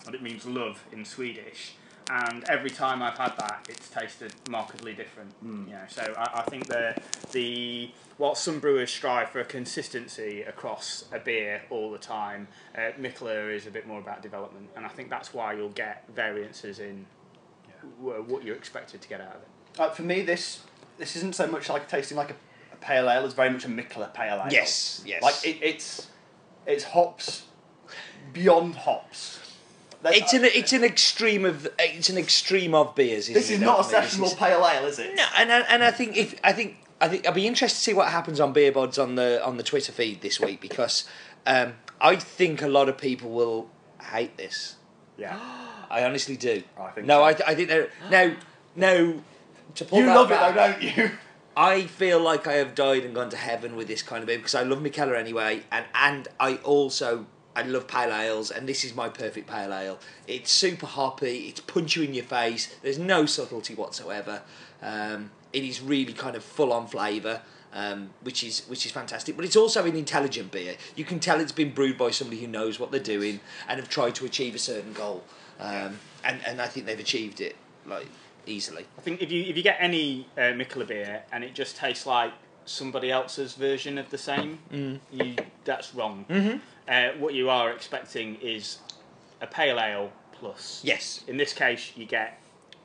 And 0.06 0.14
it 0.14 0.22
means 0.22 0.46
love 0.46 0.84
in 0.92 1.06
Swedish. 1.06 1.76
And 2.14 2.44
every 2.50 2.70
time 2.70 3.02
I've 3.02 3.18
had 3.18 3.38
that, 3.38 3.66
it's 3.70 3.88
tasted 3.90 4.34
markedly 4.50 4.94
different. 4.94 5.32
You 5.42 5.74
know, 5.74 5.80
so 5.88 6.14
I, 6.18 6.42
I 6.42 6.42
think 6.44 6.68
the 6.68 6.96
the 7.32 7.90
while 8.18 8.36
some 8.36 8.60
brewers 8.60 8.92
strive 8.92 9.30
for 9.30 9.40
a 9.40 9.46
consistency 9.46 10.42
across 10.42 11.06
a 11.14 11.20
beer 11.20 11.62
all 11.70 11.90
the 11.90 11.98
time, 11.98 12.50
uh, 12.76 12.92
Mikkeller 13.00 13.56
is 13.56 13.66
a 13.66 13.72
bit 13.72 13.88
more 13.88 14.00
about 14.00 14.22
development, 14.22 14.70
and 14.76 14.86
I 14.86 14.90
think 14.90 15.10
that's 15.10 15.34
why 15.34 15.54
you'll 15.54 15.70
get 15.70 16.04
variances 16.14 16.80
in 16.80 17.06
w- 18.04 18.24
what 18.24 18.44
you're 18.44 18.58
expected 18.58 19.02
to 19.02 19.08
get 19.08 19.22
out 19.22 19.36
of 19.38 19.42
it. 19.44 19.80
Uh, 19.80 19.90
for 19.90 20.02
me, 20.02 20.22
this 20.22 20.64
this 20.98 21.16
isn't 21.16 21.34
so 21.36 21.48
much 21.48 21.70
like 21.70 21.88
tasting 21.88 22.18
like 22.18 22.32
a, 22.32 22.36
a 22.74 22.76
pale 22.82 23.10
ale. 23.10 23.24
It's 23.24 23.34
very 23.34 23.50
much 23.52 23.64
a 23.64 23.70
Mikkeller 23.70 24.14
pale 24.14 24.36
ale. 24.44 24.52
Yes, 24.52 25.02
yes. 25.06 25.24
Like 25.24 25.36
it, 25.46 25.58
it's 25.62 26.08
it's 26.68 26.84
hops 26.84 27.44
beyond 28.34 28.76
hops. 28.76 29.40
That- 30.04 30.16
It's 30.16 30.34
an 30.34 30.44
it's 30.46 30.74
an 30.74 30.84
extreme 30.84 31.46
of 31.46 31.68
it's 31.80 32.10
an 32.10 32.18
extreme 32.18 32.74
of 32.74 32.96
beers. 32.96 33.30
Isn't 33.30 33.34
This 33.36 33.50
it, 33.52 33.54
is 33.56 33.60
not 33.62 33.76
a 33.80 33.84
ultimately? 33.84 34.08
Sessionable 34.30 34.38
pale 34.38 34.66
ale, 34.68 34.86
is 34.86 35.00
it? 35.00 35.16
No, 35.16 35.26
and 35.38 35.52
I, 35.52 35.60
and 35.62 35.84
I 35.84 35.92
think 35.92 36.18
if 36.18 36.40
I 36.44 36.54
think 36.54 36.78
I 37.00 37.08
think 37.08 37.28
I'll 37.28 37.34
be 37.34 37.48
interested 37.48 37.78
to 37.78 37.84
see 37.84 37.94
what 37.94 38.10
happens 38.10 38.40
on 38.40 38.52
Beer 38.54 38.72
Bods 38.72 39.02
on 39.02 39.16
the 39.16 39.44
on 39.46 39.58
the 39.58 39.64
Twitter 39.64 39.92
feed 39.92 40.22
this 40.22 40.40
week 40.40 40.60
because 40.62 41.04
um, 41.46 41.74
I 42.00 42.16
think 42.16 42.62
a 42.62 42.68
lot 42.68 42.90
of 42.90 42.98
people 42.98 43.30
will 43.32 43.70
hate 44.12 44.38
this. 44.38 44.76
Yeah. 45.18 45.38
I 45.92 46.04
honestly 46.06 46.38
do. 46.38 46.64
I 46.80 46.90
think 46.92 47.06
no, 47.06 47.18
so. 47.20 47.24
I, 47.26 47.34
th- 47.34 47.50
I 47.50 47.56
think 47.56 47.68
they're 47.70 47.90
no 48.10 48.36
no. 48.76 49.24
To 49.76 49.86
pull 49.86 50.00
You 50.00 50.06
that 50.08 50.16
love 50.16 50.30
back, 50.30 50.52
it 50.52 50.56
though, 50.56 50.72
don't 50.72 50.98
you? 51.12 51.18
I 51.56 51.82
feel 51.84 52.20
like 52.20 52.48
I 52.48 52.54
have 52.54 52.74
died 52.76 53.04
and 53.04 53.14
gone 53.14 53.30
to 53.30 53.38
heaven 53.38 53.76
with 53.76 53.88
this 53.88 54.02
kind 54.02 54.22
of 54.24 54.28
beer 54.28 54.38
because 54.38 54.56
I 54.56 54.64
love 54.64 54.80
Mikkeller 54.80 55.16
anyway, 55.18 55.64
and 55.72 55.86
and 55.94 56.28
I 56.40 56.56
also 56.58 57.26
I 57.56 57.64
love 57.64 57.88
pale 57.88 58.14
ales, 58.14 58.52
and 58.52 58.68
this 58.68 58.84
is 58.84 58.96
my 58.96 59.10
perfect 59.10 59.50
pale 59.50 59.74
ale. 59.74 60.00
It's 60.28 60.52
super 60.52 60.86
hoppy, 60.86 61.50
it's 61.50 61.60
punch 61.62 61.96
you 61.96 62.04
in 62.04 62.14
your 62.14 62.24
face. 62.24 62.74
There's 62.82 63.00
no 63.00 63.26
subtlety 63.26 63.76
whatsoever. 63.76 64.42
Um, 64.82 65.32
it 65.52 65.64
is 65.64 65.82
really 65.82 66.14
kind 66.14 66.36
of 66.36 66.44
full 66.44 66.72
on 66.72 66.88
flavour. 66.88 67.42
Um, 67.74 68.10
which 68.24 68.44
is 68.44 68.68
which 68.68 68.86
is 68.86 68.92
fantastic, 68.92 69.38
but 69.38 69.46
it's 69.46 69.56
also 69.56 69.86
an 69.86 69.96
intelligent 69.96 70.52
beer. 70.52 70.76
You 70.98 71.06
can 71.06 71.22
tell 71.22 71.40
it's 71.40 71.54
been 71.54 71.72
brewed 71.72 71.98
by 71.98 72.12
somebody 72.12 72.42
who 72.42 72.48
knows 72.48 72.82
what 72.82 72.92
they're 72.92 73.00
doing 73.00 73.40
and 73.66 73.80
have 73.80 73.88
tried 73.88 74.14
to 74.16 74.26
achieve 74.26 74.56
a 74.56 74.60
certain 74.60 74.92
goal, 74.92 75.24
um, 75.58 76.00
and 76.26 76.42
and 76.46 76.62
I 76.62 76.68
think 76.68 76.86
they've 76.86 77.00
achieved 77.00 77.40
it 77.40 77.56
like 77.86 78.08
easily. 78.46 78.86
I 78.98 79.02
think 79.02 79.22
if 79.22 79.32
you 79.32 79.44
if 79.44 79.56
you 79.56 79.64
get 79.64 79.78
any 79.80 80.28
uh, 80.38 80.52
beer 80.86 81.24
and 81.32 81.44
it 81.44 81.54
just 81.54 81.78
tastes 81.78 82.06
like 82.06 82.34
somebody 82.66 83.12
else's 83.12 83.54
version 83.54 83.98
of 83.98 84.10
the 84.10 84.18
same, 84.18 84.60
you 85.12 85.36
that's 85.66 85.94
wrong. 85.96 86.26
Mm-hmm. 86.30 86.58
Uh, 86.88 87.20
what 87.20 87.34
you 87.34 87.50
are 87.50 87.72
expecting 87.72 88.36
is 88.42 88.80
a 89.42 89.48
pale 89.48 89.80
ale 89.80 90.12
plus. 90.34 90.82
Yes, 90.84 91.24
In 91.28 91.38
this 91.38 91.54
case, 91.54 91.92
you 91.96 92.06
get 92.06 92.40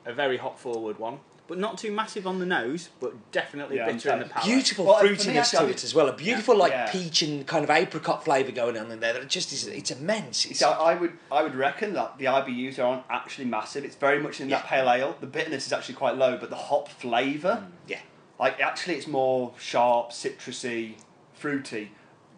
a 0.05 0.13
very 0.13 0.37
hop 0.37 0.57
forward 0.59 0.99
one, 0.99 1.19
but 1.47 1.57
not 1.57 1.77
too 1.77 1.91
massive 1.91 2.27
on 2.27 2.39
the 2.39 2.45
nose, 2.45 2.89
but 2.99 3.13
definitely 3.31 3.77
Yeah, 3.77 3.87
bitter 3.91 4.11
in 4.13 4.19
the 4.19 4.25
palate. 4.25 4.45
beautiful 4.47 4.85
Well, 4.85 5.03
fruitiness 5.03 5.35
actually, 5.53 5.65
to 5.67 5.71
it 5.71 5.83
as 5.83 5.93
well. 5.95 6.07
A 6.07 6.13
beautiful 6.13 6.55
like 6.55 6.71
Yeah. 6.71 6.91
peach 6.91 7.21
and 7.23 7.45
kind 7.47 7.63
of 7.63 7.69
apricot 7.69 8.23
flavour 8.23 8.51
going 8.51 8.77
on 8.77 8.91
in 8.91 8.99
there. 8.99 9.13
That 9.13 9.23
it 9.23 9.29
just 9.29 9.51
is. 9.51 9.65
It's 9.67 9.91
immense. 9.91 10.45
It's, 10.45 10.59
See, 10.59 10.65
I 10.65 10.71
I 10.91 10.93
would 10.95 11.13
I 11.31 11.41
would 11.43 11.55
reckon 11.55 11.93
that 11.93 12.17
the 12.17 12.25
IBUs 12.25 12.77
aren't 12.79 13.03
actually 13.09 13.45
massive. 13.45 13.83
It's 13.85 13.95
very 13.95 14.19
much 14.19 14.39
in 14.39 14.49
that 14.49 14.65
pale 14.65 14.89
ale. 14.89 15.15
The 15.19 15.27
bitterness 15.27 15.65
is 15.65 15.73
actually 15.73 15.95
quite 15.95 16.15
low, 16.17 16.37
but 16.37 16.49
the 16.49 16.55
hop 16.55 16.89
flavour, 16.89 17.65
yeah. 17.87 17.99
Like 18.39 18.59
actually, 18.59 18.95
it's 18.95 19.07
more 19.07 19.53
sharp, 19.59 20.11
citrusy, 20.11 20.95
fruity, 21.33 21.91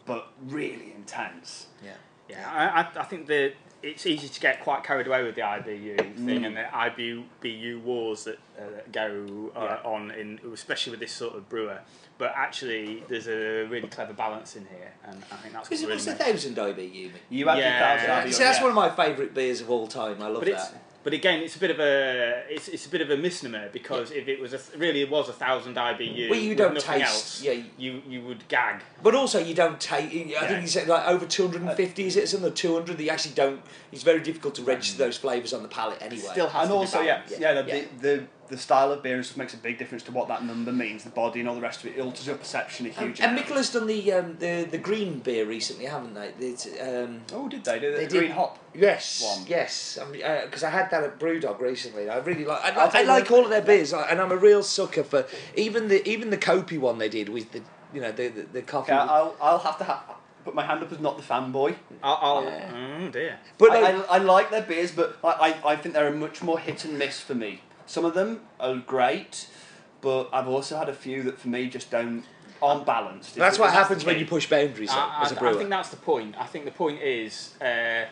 but 0.05 0.27
really 0.47 0.93
intense. 0.95 1.67
Yeah. 1.83 1.91
Yeah, 2.29 2.47
I, 2.51 2.81
I, 2.81 3.01
I 3.01 3.03
think 3.05 3.25
the 3.27 3.53
it's 3.81 4.05
easy 4.05 4.27
to 4.27 4.39
get 4.41 4.59
quite 4.61 4.83
carried 4.83 5.07
away 5.07 5.23
with 5.23 5.35
the 5.35 5.41
IBU 5.41 6.15
thing 6.25 6.43
and 6.45 6.55
the 6.57 6.63
IBU 6.63 7.81
wars 7.81 8.25
that 8.25 8.37
uh, 8.57 8.63
that 8.75 8.91
go 8.91 9.51
uh, 9.55 9.59
Yeah. 9.83 9.89
on 9.89 10.11
in 10.11 10.39
especially 10.53 10.91
with 10.91 10.99
this 10.99 11.11
sort 11.13 11.35
of 11.35 11.47
brewer. 11.49 11.79
But 12.17 12.33
actually, 12.35 13.03
there's 13.07 13.27
a 13.27 13.63
really 13.67 13.87
clever 13.87 14.11
balance 14.13 14.57
in 14.57 14.65
here, 14.65 14.91
and 15.05 15.23
I 15.31 15.35
think 15.37 15.53
that's 15.53 15.69
Because 15.69 15.81
it 15.81 15.85
really 15.85 15.95
was 15.95 16.07
a 16.07 16.15
thousand 16.15 16.55
IBU. 16.57 17.11
You 17.29 17.47
had 17.47 17.57
Yeah. 17.57 17.69
your 17.69 17.79
thousand 17.79 18.09
Yeah. 18.09 18.23
IBUs. 18.25 18.33
See, 18.33 18.43
that's 18.43 18.57
yeah. 18.57 18.63
one 18.63 18.69
of 18.71 18.75
my 18.75 18.89
favourite 18.89 19.33
beers 19.33 19.61
of 19.61 19.69
all 19.71 19.87
time. 19.87 20.21
I 20.21 20.27
love 20.27 20.41
but 20.41 20.49
it's 20.49 20.67
that. 20.67 20.83
But 21.03 21.13
again, 21.13 21.41
it's 21.41 21.55
a 21.55 21.59
bit 21.59 21.71
of 21.71 21.79
a 21.79 22.43
it's, 22.49 22.67
it's 22.67 22.85
a 22.85 22.89
bit 22.89 23.01
of 23.01 23.09
a 23.09 23.17
misnomer 23.17 23.69
because 23.71 24.11
if 24.11 24.27
it 24.27 24.39
was 24.39 24.53
a 24.53 24.59
really 24.77 25.01
it 25.01 25.09
was 25.09 25.29
a 25.29 25.33
thousand 25.33 25.75
IBU, 25.75 26.29
Well, 26.29 26.39
you 26.39 26.49
with 26.49 26.57
don't 26.57 26.73
nothing 26.73 26.99
taste- 27.01 27.09
else, 27.09 27.41
yeah. 27.43 27.63
you 27.77 28.01
you 28.07 28.21
would 28.23 28.47
gag. 28.49 28.81
But 29.01 29.15
also, 29.15 29.39
you 29.39 29.53
don't 29.53 29.79
take. 29.79 30.05
I 30.11 30.25
Yeah. 30.27 30.47
think 30.47 30.61
you 30.61 30.67
said 30.67 30.87
like 30.87 31.07
over 31.07 31.25
two 31.25 31.43
hundred 31.43 31.61
and 31.61 31.71
fifty. 31.77 32.05
Is 32.05 32.15
it 32.17 32.27
something 32.27 32.53
two 32.53 32.73
hundred? 32.73 32.97
That 32.97 33.03
you 33.03 33.09
actually 33.11 33.35
don't. 33.35 33.61
It's 33.91 34.03
very 34.03 34.19
difficult 34.21 34.55
to 34.55 34.63
register 34.63 34.97
those 34.97 35.17
flavours 35.17 35.53
on 35.53 35.61
the 35.63 35.69
palate 35.69 36.01
anyway. 36.01 36.21
Still 36.31 36.47
has 36.49 36.61
and 36.63 36.69
to 36.69 36.73
be 36.73 36.77
also, 36.77 37.01
yeah, 37.01 37.15
balanced. 37.21 37.39
yeah, 37.39 37.53
the, 37.61 37.67
Yeah. 37.67 37.81
The, 38.01 38.07
the 38.17 38.23
the 38.49 38.57
style 38.57 38.91
of 38.91 39.01
beer 39.03 39.15
and 39.15 39.25
stuff 39.25 39.37
makes 39.37 39.53
a 39.53 39.57
big 39.57 39.77
difference 39.77 40.03
to 40.03 40.11
what 40.11 40.27
that 40.27 40.43
number 40.43 40.71
means, 40.71 41.03
the 41.03 41.09
body 41.11 41.39
and 41.39 41.47
all 41.47 41.55
the 41.55 41.61
rest 41.61 41.81
of 41.83 41.87
it. 41.91 41.97
It 41.97 42.01
alters 42.01 42.27
your 42.27 42.35
perception 42.35 42.85
a 42.87 42.89
And, 42.89 42.97
huge 42.97 43.19
and 43.21 43.31
amount. 43.31 43.47
Mikkela's 43.47 43.69
done 43.71 43.87
the 43.87 44.11
um, 44.13 44.37
the 44.39 44.67
the 44.69 44.77
green 44.77 45.19
beer 45.19 45.45
recently, 45.45 45.85
haven't 45.85 46.13
they? 46.15 46.33
It's, 46.39 46.67
um, 46.81 47.21
Oh, 47.33 47.47
did 47.47 47.63
they 47.63 47.79
do 47.79 47.91
the 47.91 47.97
They 47.99 48.07
green 48.07 48.21
did. 48.23 48.31
hop? 48.31 48.59
Yes, 48.73 49.23
one. 49.23 49.45
yes. 49.47 49.97
Because 50.45 50.63
I 50.63 50.69
had 50.69 50.89
that 50.91 51.03
at 51.03 51.19
BrewDog 51.19 51.59
recently. 51.59 52.09
I 52.09 52.17
really 52.17 52.45
like. 52.45 52.63
I, 52.63 52.69
I'll 52.81 52.91
I, 52.93 53.03
like 53.03 53.31
all 53.31 53.43
of 53.43 53.49
their 53.49 53.61
beers, 53.61 53.93
like, 53.93 54.11
and 54.11 54.19
I'm 54.19 54.31
a 54.31 54.37
real 54.37 54.63
sucker 54.63 55.03
for 55.03 55.25
even 55.55 55.87
the 55.87 56.07
even 56.07 56.29
the 56.29 56.37
Kopi 56.37 56.79
one 56.79 56.97
they 56.97 57.09
did 57.09 57.29
with 57.29 57.51
the 57.51 57.61
you 57.93 58.01
know 58.01 58.11
the 58.11 58.27
the, 58.29 58.41
the 58.43 58.61
coffee. 58.61 58.91
Okay, 58.91 58.99
I'll 59.01 59.35
I'll 59.41 59.59
have 59.59 59.77
to 59.79 59.83
ha- 59.83 60.15
put 60.45 60.55
my 60.55 60.65
hand 60.65 60.81
up 60.81 60.91
as 60.91 60.99
not 60.99 61.17
the 61.17 61.23
fanboy. 61.23 61.75
I'll, 62.01 62.19
I'll 62.21 62.43
Yeah. 62.45 62.97
oh 63.05 63.09
dear. 63.09 63.39
but 63.57 63.71
I, 63.71 63.79
like, 63.81 64.09
I, 64.09 64.15
I 64.15 64.17
like 64.19 64.49
their 64.51 64.61
beers, 64.63 64.91
but 64.91 65.17
I, 65.23 65.27
I, 65.63 65.71
I 65.71 65.75
think 65.75 65.93
they're 65.95 66.07
a 66.07 66.15
much 66.15 66.41
more 66.41 66.57
hit 66.59 66.85
and 66.85 66.97
miss 66.97 67.19
for 67.19 67.35
me. 67.35 67.61
Some 67.89 68.05
of 68.05 68.13
them 68.13 68.41
are 68.60 68.75
great, 68.75 69.48
but 70.00 70.29
I've 70.31 70.48
also 70.48 70.77
had 70.77 70.89
a 70.89 70.93
few 70.93 71.24
that 71.24 71.39
for 71.39 71.48
me 71.48 71.67
just 71.67 71.89
don't 71.89 72.24
aren't 72.62 72.86
balanced. 72.86 73.34
that's 73.36 73.55
Is- 73.55 73.60
what 73.60 73.69
is 73.69 73.74
happens 73.74 74.03
the 74.03 74.12
when 74.12 74.19
you 74.19 74.27
push 74.27 74.48
boundaries 74.48 74.89
though, 74.91 74.96
I, 75.00 75.24
as 75.24 75.31
a 75.31 75.36
I- 75.36 75.39
brewer. 75.39 75.51
I 75.51 75.58
think 75.58 75.69
that's 75.72 75.89
the 75.89 75.98
point. 75.98 76.36
I 76.38 76.46
think 76.46 76.65
the 76.65 76.72
point 76.72 77.01
is 77.01 77.55
uh, 77.60 77.63
uh, 77.65 78.05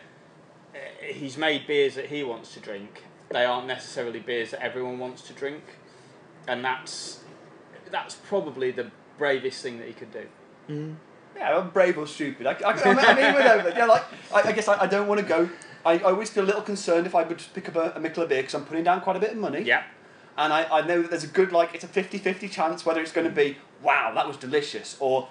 he's 1.04 1.36
made 1.36 1.68
beers 1.68 1.94
that 1.94 2.06
he 2.06 2.24
wants 2.24 2.54
to 2.54 2.60
drink. 2.60 3.04
They 3.30 3.44
aren't 3.44 3.68
necessarily 3.68 4.18
beers 4.18 4.50
that 4.50 4.60
everyone 4.64 4.98
wants 4.98 5.22
to 5.28 5.32
drink, 5.32 5.62
and 6.48 6.64
that's 6.64 7.20
that's 7.92 8.16
probably 8.16 8.72
the 8.72 8.90
bravest 9.16 9.62
thing 9.62 9.78
that 9.78 9.86
he 9.86 9.94
could 9.94 10.10
do. 10.12 10.96
Yeah, 11.36 11.56
I'm 11.56 11.70
brave 11.70 11.98
or 11.98 12.06
stupid. 12.08 12.48
I, 12.48 12.52
I, 12.66 12.72
I'm, 12.72 12.98
I'm 12.98 13.18
even 13.18 13.46
over. 13.46 13.68
Yeah, 13.76 13.84
like 13.86 14.04
I, 14.34 14.48
I 14.48 14.52
guess 14.52 14.66
I, 14.66 14.82
I 14.82 14.86
don't 14.88 15.06
want 15.06 15.20
to 15.20 15.26
go. 15.26 15.48
I, 15.88 15.92
I 15.98 16.10
always 16.10 16.28
feel 16.30 16.44
a 16.44 16.50
little 16.52 16.62
concerned 16.62 17.06
if 17.06 17.14
I 17.14 17.22
would 17.22 17.42
pick 17.54 17.68
up 17.68 17.76
a, 17.76 17.92
a 17.96 18.00
beer 18.00 18.26
because 18.42 18.54
I'm 18.54 18.64
putting 18.64 18.84
down 18.84 19.00
quite 19.00 19.16
a 19.16 19.20
bit 19.20 19.30
of 19.32 19.38
money. 19.38 19.62
Yeah, 19.62 19.84
And 20.36 20.52
I, 20.52 20.64
I 20.70 20.86
know 20.86 21.00
that 21.02 21.10
there's 21.10 21.24
a 21.24 21.28
good 21.28 21.50
like 21.52 21.74
it's 21.74 21.84
a 21.84 21.88
50-50 21.88 22.50
chance 22.50 22.84
whether 22.84 23.00
it's 23.00 23.12
going 23.12 23.26
to 23.26 23.32
be 23.34 23.56
wow 23.82 24.12
that 24.14 24.26
was 24.28 24.36
delicious 24.36 24.96
or 25.00 25.28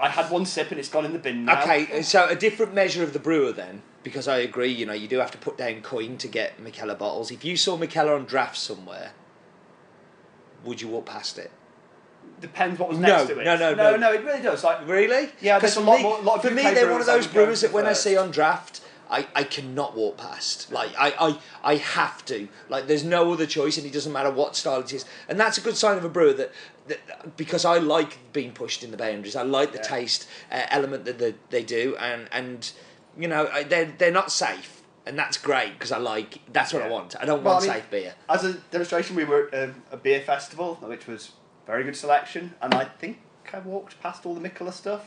I 0.00 0.08
had 0.10 0.30
one 0.30 0.46
sip 0.46 0.70
and 0.70 0.78
it's 0.78 0.88
gone 0.88 1.04
in 1.04 1.12
the 1.12 1.18
bin 1.18 1.44
now. 1.44 1.62
Okay, 1.62 2.02
so 2.02 2.28
a 2.28 2.36
different 2.36 2.72
measure 2.72 3.02
of 3.02 3.12
the 3.12 3.18
brewer 3.18 3.50
then, 3.50 3.82
because 4.04 4.28
I 4.28 4.38
agree. 4.38 4.70
You 4.70 4.86
know, 4.86 4.92
you 4.92 5.08
do 5.08 5.18
have 5.18 5.32
to 5.32 5.38
put 5.38 5.58
down 5.58 5.80
coin 5.80 6.18
to 6.18 6.28
get 6.28 6.62
Mikkeller 6.62 6.96
bottles. 6.96 7.32
If 7.32 7.44
you 7.44 7.56
saw 7.56 7.76
Mikkeller 7.76 8.14
on 8.14 8.24
draft 8.24 8.56
somewhere, 8.56 9.10
would 10.64 10.80
you 10.80 10.86
walk 10.86 11.06
past 11.06 11.36
it? 11.38 11.50
Depends 12.40 12.78
what 12.78 12.88
was 12.90 12.98
No, 12.98 13.08
next 13.08 13.28
to 13.30 13.40
it. 13.40 13.44
no, 13.44 13.56
no, 13.56 13.74
no, 13.74 13.90
no. 13.92 13.96
no. 13.96 14.12
It 14.12 14.24
really 14.24 14.40
does. 14.42 14.62
Like 14.62 14.86
Really? 14.86 15.30
Yeah, 15.40 15.58
'Cause 15.58 15.74
there's 15.74 15.84
a 15.84 15.88
lot 15.90 15.96
me, 15.96 16.02
more- 16.04 16.20
lot 16.20 16.42
for 16.42 16.50
me, 16.52 16.62
they're 16.62 16.90
one 16.92 17.00
of 17.00 17.06
those 17.06 17.26
brewers 17.26 17.62
that 17.62 17.72
when 17.72 17.86
I 17.86 17.92
see 17.92 18.16
on 18.16 18.30
draft, 18.30 18.80
I, 19.10 19.26
I 19.34 19.44
cannot 19.44 19.96
walk 19.96 20.18
past. 20.18 20.70
Like 20.72 20.90
I, 20.98 21.12
I 21.18 21.38
I 21.72 21.74
have 21.76 22.24
to. 22.26 22.48
Like 22.68 22.86
there's 22.86 23.04
no 23.04 23.32
other 23.32 23.46
choice, 23.46 23.78
and 23.78 23.86
it 23.86 23.92
doesn't 23.92 24.12
matter 24.12 24.30
what 24.30 24.56
style 24.56 24.80
it 24.80 24.92
is. 24.92 25.04
And 25.28 25.38
that's 25.40 25.58
a 25.58 25.60
good 25.60 25.76
sign 25.76 25.96
of 25.96 26.04
a 26.04 26.08
brewer 26.08 26.34
that, 26.34 26.52
that 26.88 27.36
because 27.36 27.64
I 27.64 27.78
like 27.78 28.32
being 28.32 28.52
pushed 28.52 28.84
in 28.84 28.90
the 28.90 28.96
boundaries. 28.96 29.36
I 29.36 29.42
like 29.42 29.72
the 29.72 29.78
Yeah. 29.78 29.84
taste 29.84 30.28
uh, 30.52 30.66
element 30.70 31.04
that 31.06 31.18
they, 31.18 31.34
they 31.50 31.62
do, 31.62 31.96
and 31.98 32.28
and 32.32 32.70
you 33.16 33.28
know 33.28 33.48
I- 33.52 33.62
they're 33.62 33.92
they're 33.96 34.10
not 34.12 34.30
safe, 34.30 34.82
and 35.06 35.18
that's 35.18 35.38
great 35.38 35.72
because 35.72 35.92
I 35.92 35.98
like 35.98 36.40
that's 36.52 36.72
what 36.72 36.82
I 36.82 36.88
want. 36.88 37.16
I 37.20 37.24
don't 37.24 37.42
Well, 37.42 37.54
want 37.54 37.64
I 37.64 37.74
mean- 37.74 37.76
safe 37.82 37.90
beer. 37.90 38.14
As 38.28 38.44
a 38.44 38.54
demonstration, 38.70 39.16
we 39.16 39.24
were 39.24 39.48
at 39.52 39.70
a, 39.70 39.74
a 39.92 39.96
beer 39.96 40.20
festival, 40.20 40.74
which 40.82 41.06
was 41.06 41.32
very 41.66 41.84
good 41.84 41.96
selection, 41.96 42.54
and 42.60 42.74
I 42.74 42.84
think 42.84 43.20
I 43.52 43.58
walked 43.60 44.00
past 44.02 44.26
all 44.26 44.34
the 44.34 44.46
Mikkeller 44.46 44.72
stuff. 44.72 45.06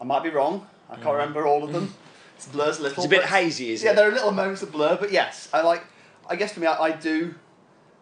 I 0.00 0.04
might 0.04 0.22
be 0.22 0.30
wrong. 0.30 0.66
I 0.88 0.94
can't 0.94 1.06
mm-hmm. 1.06 1.16
remember 1.16 1.46
all 1.46 1.62
of 1.64 1.72
them. 1.72 1.88
Mm-hmm. 1.88 2.09
It 2.46 2.52
blurs 2.52 2.78
a 2.78 2.82
little. 2.82 3.04
It's 3.04 3.06
a 3.06 3.08
bit 3.08 3.24
hazy, 3.24 3.70
is 3.70 3.82
yeah, 3.82 3.92
it? 3.92 3.96
there 3.96 4.08
are 4.08 4.12
little 4.12 4.32
moments 4.32 4.62
of 4.62 4.72
blur, 4.72 4.96
but 4.98 5.12
yes, 5.12 5.48
I 5.52 5.62
like. 5.62 5.84
I 6.28 6.36
guess 6.36 6.52
for 6.52 6.60
me, 6.60 6.66
I, 6.66 6.84
I 6.84 6.90
do. 6.92 7.34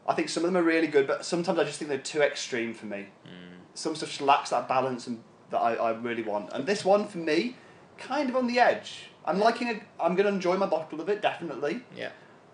I 0.06 0.14
think 0.14 0.28
some 0.28 0.44
of 0.44 0.52
them 0.52 0.56
are 0.56 0.66
really 0.66 0.86
good, 0.86 1.06
but 1.06 1.24
sometimes 1.24 1.58
I 1.58 1.64
just 1.64 1.78
think 1.78 1.88
they're 1.90 1.98
too 1.98 2.22
extreme 2.22 2.72
for 2.74 2.86
me. 2.86 3.08
Mm. 3.26 3.58
Some 3.74 3.94
stuff 3.94 4.08
just 4.08 4.20
lacks 4.22 4.50
that 4.50 4.66
balance 4.68 5.06
and 5.06 5.22
that 5.50 5.58
I, 5.58 5.74
I 5.74 5.90
really 5.92 6.22
want. 6.22 6.52
And 6.52 6.66
this 6.66 6.84
one 6.84 7.06
for 7.06 7.18
me 7.18 7.56
kind 7.98 8.30
of 8.30 8.36
on 8.36 8.46
the 8.46 8.58
edge. 8.58 9.10
I'm 9.24 9.38
liking 9.38 9.68
it. 9.68 9.82
I'm 10.00 10.14
going 10.14 10.26
to 10.26 10.32
enjoy 10.32 10.56
my 10.56 10.66
bottle 10.66 11.00
of 11.00 11.08
it 11.08 11.20
definitely, 11.20 11.82
Yeah. 11.94 12.10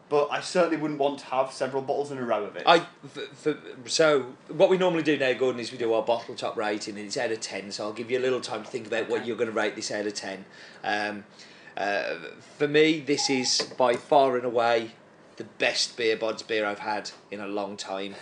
but 0.08 0.28
I 0.32 0.40
certainly 0.40 0.76
wouldn't 0.76 0.98
want 0.98 1.20
to 1.20 1.26
have 1.26 1.52
several 1.52 1.82
bottles 1.82 2.10
in 2.10 2.18
a 2.18 2.24
row 2.24 2.44
of 2.44 2.56
it. 2.56 2.64
I 2.66 2.80
for, 3.06 3.20
for, 3.34 3.56
so 3.86 4.34
what 4.48 4.68
we 4.70 4.76
normally 4.76 5.04
do 5.04 5.16
now, 5.16 5.32
Gordon, 5.34 5.60
is 5.60 5.70
we 5.70 5.78
do 5.78 5.92
our 5.92 6.02
bottle 6.02 6.34
top 6.34 6.56
rating, 6.56 6.96
and 6.96 7.06
it's 7.06 7.16
out 7.16 7.30
of 7.30 7.40
ten. 7.40 7.70
So 7.70 7.84
I'll 7.84 7.92
give 7.92 8.10
you 8.10 8.18
a 8.18 8.20
little 8.20 8.40
time 8.40 8.64
to 8.64 8.68
think 8.68 8.88
about 8.88 9.08
what 9.08 9.24
you're 9.24 9.36
going 9.36 9.50
to 9.50 9.54
rate 9.54 9.76
this 9.76 9.92
out 9.92 10.06
of 10.06 10.14
ten. 10.14 10.44
Um, 10.82 11.24
uh, 11.76 12.14
for 12.58 12.68
me, 12.68 13.00
this 13.00 13.28
is 13.30 13.72
by 13.76 13.94
far 13.94 14.36
and 14.36 14.44
away 14.44 14.92
the 15.36 15.44
best 15.44 15.96
beer 15.96 16.16
bods 16.16 16.46
beer 16.46 16.64
I've 16.64 16.78
had 16.80 17.10
in 17.30 17.40
a 17.40 17.46
long 17.48 17.76
time. 17.76 18.14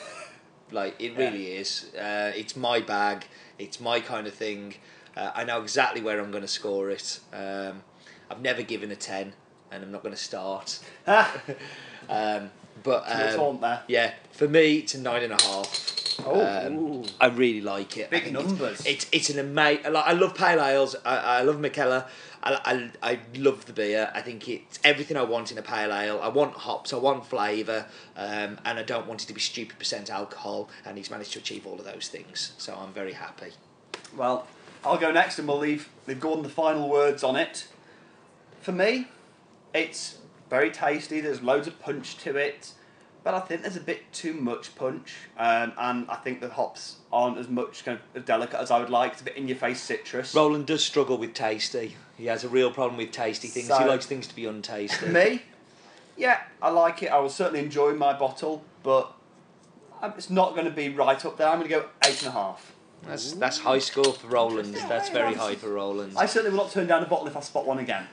Like 0.70 0.94
it 1.00 1.16
really 1.16 1.48
is. 1.48 1.92
Uh, 1.94 2.32
it's 2.34 2.56
my 2.56 2.80
bag. 2.80 3.26
It's 3.58 3.78
my 3.80 4.00
kind 4.00 4.26
of 4.26 4.32
thing. 4.34 4.74
Uh, 5.14 5.30
I 5.34 5.44
know 5.44 5.60
exactly 5.60 6.00
where 6.00 6.18
I'm 6.18 6.30
going 6.30 6.42
to 6.42 6.48
score 6.48 6.88
it. 6.90 7.20
Um, 7.32 7.82
I've 8.30 8.40
never 8.40 8.62
given 8.62 8.90
a 8.90 8.96
ten, 8.96 9.34
and 9.70 9.84
I'm 9.84 9.92
not 9.92 10.02
going 10.02 10.14
to 10.14 10.20
start. 10.20 10.78
Um, 12.08 12.50
but 12.82 13.04
um, 13.38 13.60
there. 13.60 13.82
yeah, 13.86 14.12
for 14.32 14.48
me, 14.48 14.78
it's 14.78 14.94
a 14.94 15.00
nine 15.00 15.22
and 15.22 15.32
a 15.32 15.40
half. 15.42 16.16
Oh, 16.26 16.66
Um. 16.66 17.04
I 17.20 17.26
really 17.28 17.60
like 17.60 17.96
it. 17.96 18.10
Big 18.10 18.24
think 18.24 18.34
it's- 18.34 18.48
numbers. 18.50 18.84
It's 18.86 19.06
it's, 19.12 19.30
an 19.30 19.38
amazing. 19.38 19.92
Like, 19.92 20.06
I 20.06 20.12
love 20.12 20.34
pale 20.34 20.60
ales. 20.62 20.96
I, 21.04 21.16
I 21.16 21.42
love 21.42 21.56
Mikkeller. 21.56 22.06
I, 22.42 22.90
I, 23.02 23.10
I 23.12 23.18
love 23.36 23.66
the 23.66 23.72
beer. 23.72 24.10
I 24.14 24.20
think 24.20 24.48
it's 24.48 24.78
everything 24.82 25.16
I 25.16 25.22
want 25.22 25.52
in 25.52 25.58
a 25.58 25.62
pale 25.62 25.92
ale. 25.92 26.20
I 26.22 26.28
want 26.28 26.54
hops. 26.54 26.92
I 26.92 26.96
want 26.96 27.26
flavour, 27.26 27.86
um, 28.16 28.58
and 28.64 28.78
I 28.78 28.82
don't 28.82 29.06
want 29.06 29.22
it 29.22 29.26
to 29.26 29.34
be 29.34 29.40
stupid 29.40 29.78
percent 29.78 30.10
alcohol. 30.10 30.68
And 30.84 30.96
he's 30.96 31.10
managed 31.10 31.32
to 31.34 31.38
achieve 31.38 31.66
all 31.66 31.78
of 31.78 31.84
those 31.84 32.08
things. 32.08 32.52
So 32.58 32.74
I'm 32.74 32.92
very 32.92 33.12
happy. 33.12 33.52
Well, 34.16 34.46
I'll 34.84 34.98
go 34.98 35.12
next 35.12 35.38
and 35.38 35.46
we'll 35.46 35.58
leave, 35.58 35.88
leave 36.06 36.20
Gordon 36.20 36.42
the 36.42 36.48
final 36.48 36.88
words 36.88 37.22
on 37.22 37.36
it. 37.36 37.68
For 38.60 38.72
me, 38.72 39.08
it's 39.72 40.18
very 40.50 40.70
tasty, 40.70 41.20
there's 41.20 41.42
loads 41.42 41.66
of 41.66 41.80
punch 41.80 42.16
to 42.18 42.36
it, 42.36 42.72
but 43.24 43.34
I 43.34 43.40
think 43.40 43.62
there's 43.62 43.76
a 43.76 43.80
bit 43.80 44.12
too 44.12 44.32
much 44.34 44.74
punch, 44.74 45.14
um, 45.38 45.72
and 45.78 46.10
I 46.10 46.16
think 46.16 46.40
the 46.40 46.48
hops 46.48 46.96
aren't 47.12 47.38
as 47.38 47.48
much 47.48 47.84
kind 47.84 47.98
of 47.98 48.20
as 48.20 48.26
delicate 48.26 48.58
as 48.58 48.70
I 48.70 48.80
would 48.80 48.90
like. 48.90 49.12
It's 49.12 49.20
a 49.22 49.24
bit 49.24 49.36
in 49.36 49.48
your 49.48 49.56
face 49.56 49.80
citrus. 49.80 50.34
Roland 50.34 50.66
does 50.66 50.84
struggle 50.84 51.18
with 51.18 51.34
tasty. 51.34 51.96
He 52.16 52.26
has 52.26 52.44
a 52.44 52.48
real 52.48 52.70
problem 52.72 52.96
with 52.98 53.10
tasty 53.12 53.48
things. 53.48 53.66
he 53.66 53.84
likes 53.84 54.06
things 54.06 54.26
to 54.26 54.34
be 54.34 54.42
untasty. 54.42 55.10
me, 55.12 55.42
yeah, 56.16 56.40
I 56.60 56.70
like 56.70 57.02
it. 57.02 57.08
I 57.08 57.18
will 57.18 57.28
certainly 57.30 57.60
enjoy 57.60 57.94
my 57.94 58.12
bottle, 58.12 58.64
but 58.82 59.12
it's 60.02 60.30
not 60.30 60.54
going 60.54 60.66
to 60.66 60.72
be 60.72 60.88
right 60.88 61.24
up 61.24 61.36
there. 61.36 61.48
I'm 61.48 61.58
going 61.58 61.68
to 61.68 61.74
go 61.76 61.86
eight 62.04 62.18
and 62.20 62.28
a 62.28 62.32
half. 62.32 62.72
That's 63.06 63.32
that's 63.32 63.58
high 63.58 63.78
score 63.80 64.12
for 64.12 64.28
Roland. 64.28 64.74
That's 64.74 65.08
very 65.10 65.34
high 65.34 65.56
for 65.56 65.70
Roland. 65.72 66.14
I 66.16 66.26
certainly 66.26 66.56
will 66.56 66.64
not 66.64 66.72
turn 66.72 66.86
down 66.86 67.02
a 67.02 67.06
bottle 67.06 67.26
if 67.26 67.36
I 67.36 67.40
spot 67.40 67.66
one 67.66 67.78
again. 67.78 68.06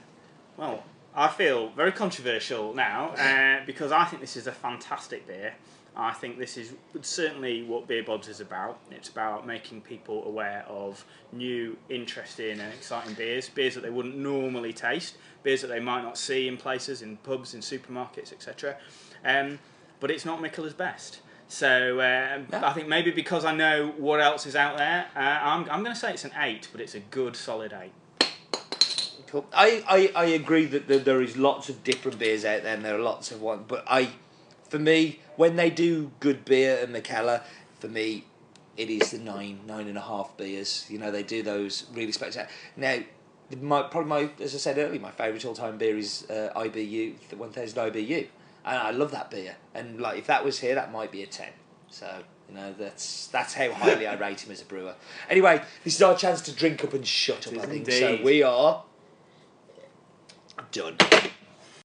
Well, 0.57 0.83
I 1.15 1.27
feel 1.27 1.69
very 1.69 1.91
controversial 1.91 2.73
now 2.73 3.09
uh, 3.17 3.65
because 3.65 3.91
I 3.91 4.05
think 4.05 4.21
this 4.21 4.37
is 4.37 4.47
a 4.47 4.51
fantastic 4.51 5.27
beer. 5.27 5.53
I 5.95 6.13
think 6.13 6.37
this 6.37 6.55
is 6.55 6.73
certainly 7.01 7.63
what 7.63 7.87
Beer 7.87 8.03
Bods 8.03 8.29
is 8.29 8.39
about. 8.39 8.79
It's 8.89 9.09
about 9.09 9.45
making 9.45 9.81
people 9.81 10.23
aware 10.25 10.63
of 10.67 11.03
new, 11.33 11.77
interesting, 11.89 12.59
and 12.59 12.73
exciting 12.73 13.15
beers. 13.15 13.49
Beers 13.49 13.75
that 13.75 13.81
they 13.81 13.89
wouldn't 13.89 14.15
normally 14.15 14.71
taste. 14.71 15.17
Beers 15.43 15.61
that 15.61 15.67
they 15.67 15.79
might 15.79 16.03
not 16.03 16.17
see 16.17 16.47
in 16.47 16.55
places, 16.55 17.01
in 17.01 17.17
pubs, 17.17 17.53
in 17.53 17.59
supermarkets, 17.59 18.31
etc. 18.31 18.77
Um, 19.25 19.59
but 19.99 20.09
it's 20.09 20.25
not 20.25 20.39
Mikkeller's 20.39 20.73
best. 20.73 21.19
So 21.49 21.93
um, 21.93 22.47
Yeah. 22.51 22.61
I 22.63 22.71
think 22.73 22.87
maybe 22.87 23.11
because 23.11 23.43
I 23.43 23.53
know 23.53 23.93
what 23.97 24.21
else 24.21 24.45
is 24.45 24.55
out 24.55 24.77
there, 24.77 25.07
uh, 25.15 25.19
I'm, 25.19 25.61
I'm 25.69 25.83
going 25.83 25.95
to 25.95 25.99
say 25.99 26.13
it's 26.13 26.23
an 26.23 26.33
eight, 26.39 26.69
but 26.71 26.79
it's 26.79 26.95
a 26.95 26.99
good 26.99 27.35
solid 27.35 27.73
eight. 27.73 27.91
Cool. 29.29 29.45
I, 29.53 29.83
I, 29.87 30.11
I 30.15 30.25
agree 30.25 30.65
that 30.65 30.87
there, 30.87 30.97
there 30.97 31.21
is 31.21 31.37
lots 31.37 31.69
of 31.69 31.83
different 31.83 32.17
beers 32.17 32.43
out 32.43 32.63
there 32.63 32.73
and 32.73 32.83
there 32.83 32.95
are 32.95 33.01
lots 33.01 33.31
of 33.31 33.41
ones, 33.41 33.63
but 33.67 33.83
I 33.87 34.09
for 34.69 34.79
me 34.79 35.19
when 35.35 35.55
they 35.55 35.69
do 35.69 36.11
good 36.19 36.45
beer 36.45 36.79
and 36.81 36.95
Mikkeller 36.95 37.43
for 37.79 37.87
me 37.87 38.25
it 38.77 38.89
is 38.89 39.11
the 39.11 39.17
nine 39.17 39.59
nine 39.67 39.87
and 39.87 39.97
a 39.97 40.01
half 40.01 40.35
beers 40.37 40.85
you 40.89 40.97
know 40.97 41.11
they 41.11 41.23
do 41.23 41.43
those 41.43 41.85
really 41.93 42.11
spectacular 42.11 42.47
now 42.77 42.99
my 43.61 43.81
probably 43.83 44.09
my 44.09 44.29
as 44.39 44.55
I 44.55 44.57
said 44.57 44.77
earlier 44.77 44.99
my 44.99 45.11
favourite 45.11 45.43
all 45.45 45.55
time 45.55 45.77
beer 45.77 45.97
is 45.97 46.25
uh, 46.29 46.51
IBU 46.55 47.15
the 47.29 47.35
1000 47.35 47.91
IBU 47.91 48.27
and 48.65 48.77
I 48.77 48.91
love 48.91 49.11
that 49.11 49.31
beer 49.31 49.55
and 49.73 49.99
like 49.99 50.17
if 50.19 50.27
that 50.27 50.45
was 50.45 50.59
here 50.59 50.75
that 50.75 50.91
might 50.91 51.11
be 51.11 51.23
a 51.23 51.27
10 51.27 51.49
so 51.89 52.23
you 52.47 52.55
know 52.55 52.73
that's 52.77 53.27
that's 53.27 53.53
how 53.53 53.71
highly 53.73 54.07
I 54.07 54.15
rate 54.15 54.41
him 54.41 54.51
as 54.51 54.61
a 54.61 54.65
brewer 54.65 54.95
anyway 55.29 55.61
this 55.83 55.95
is 55.95 56.01
our 56.01 56.15
chance 56.15 56.41
to 56.41 56.51
drink 56.51 56.83
up 56.83 56.93
and 56.93 57.05
shut 57.05 57.47
up 57.47 57.53
I 57.53 57.65
think 57.65 57.87
indeed. 57.87 57.99
so 57.99 58.23
we 58.23 58.43
are 58.43 58.83
done. 60.71 60.95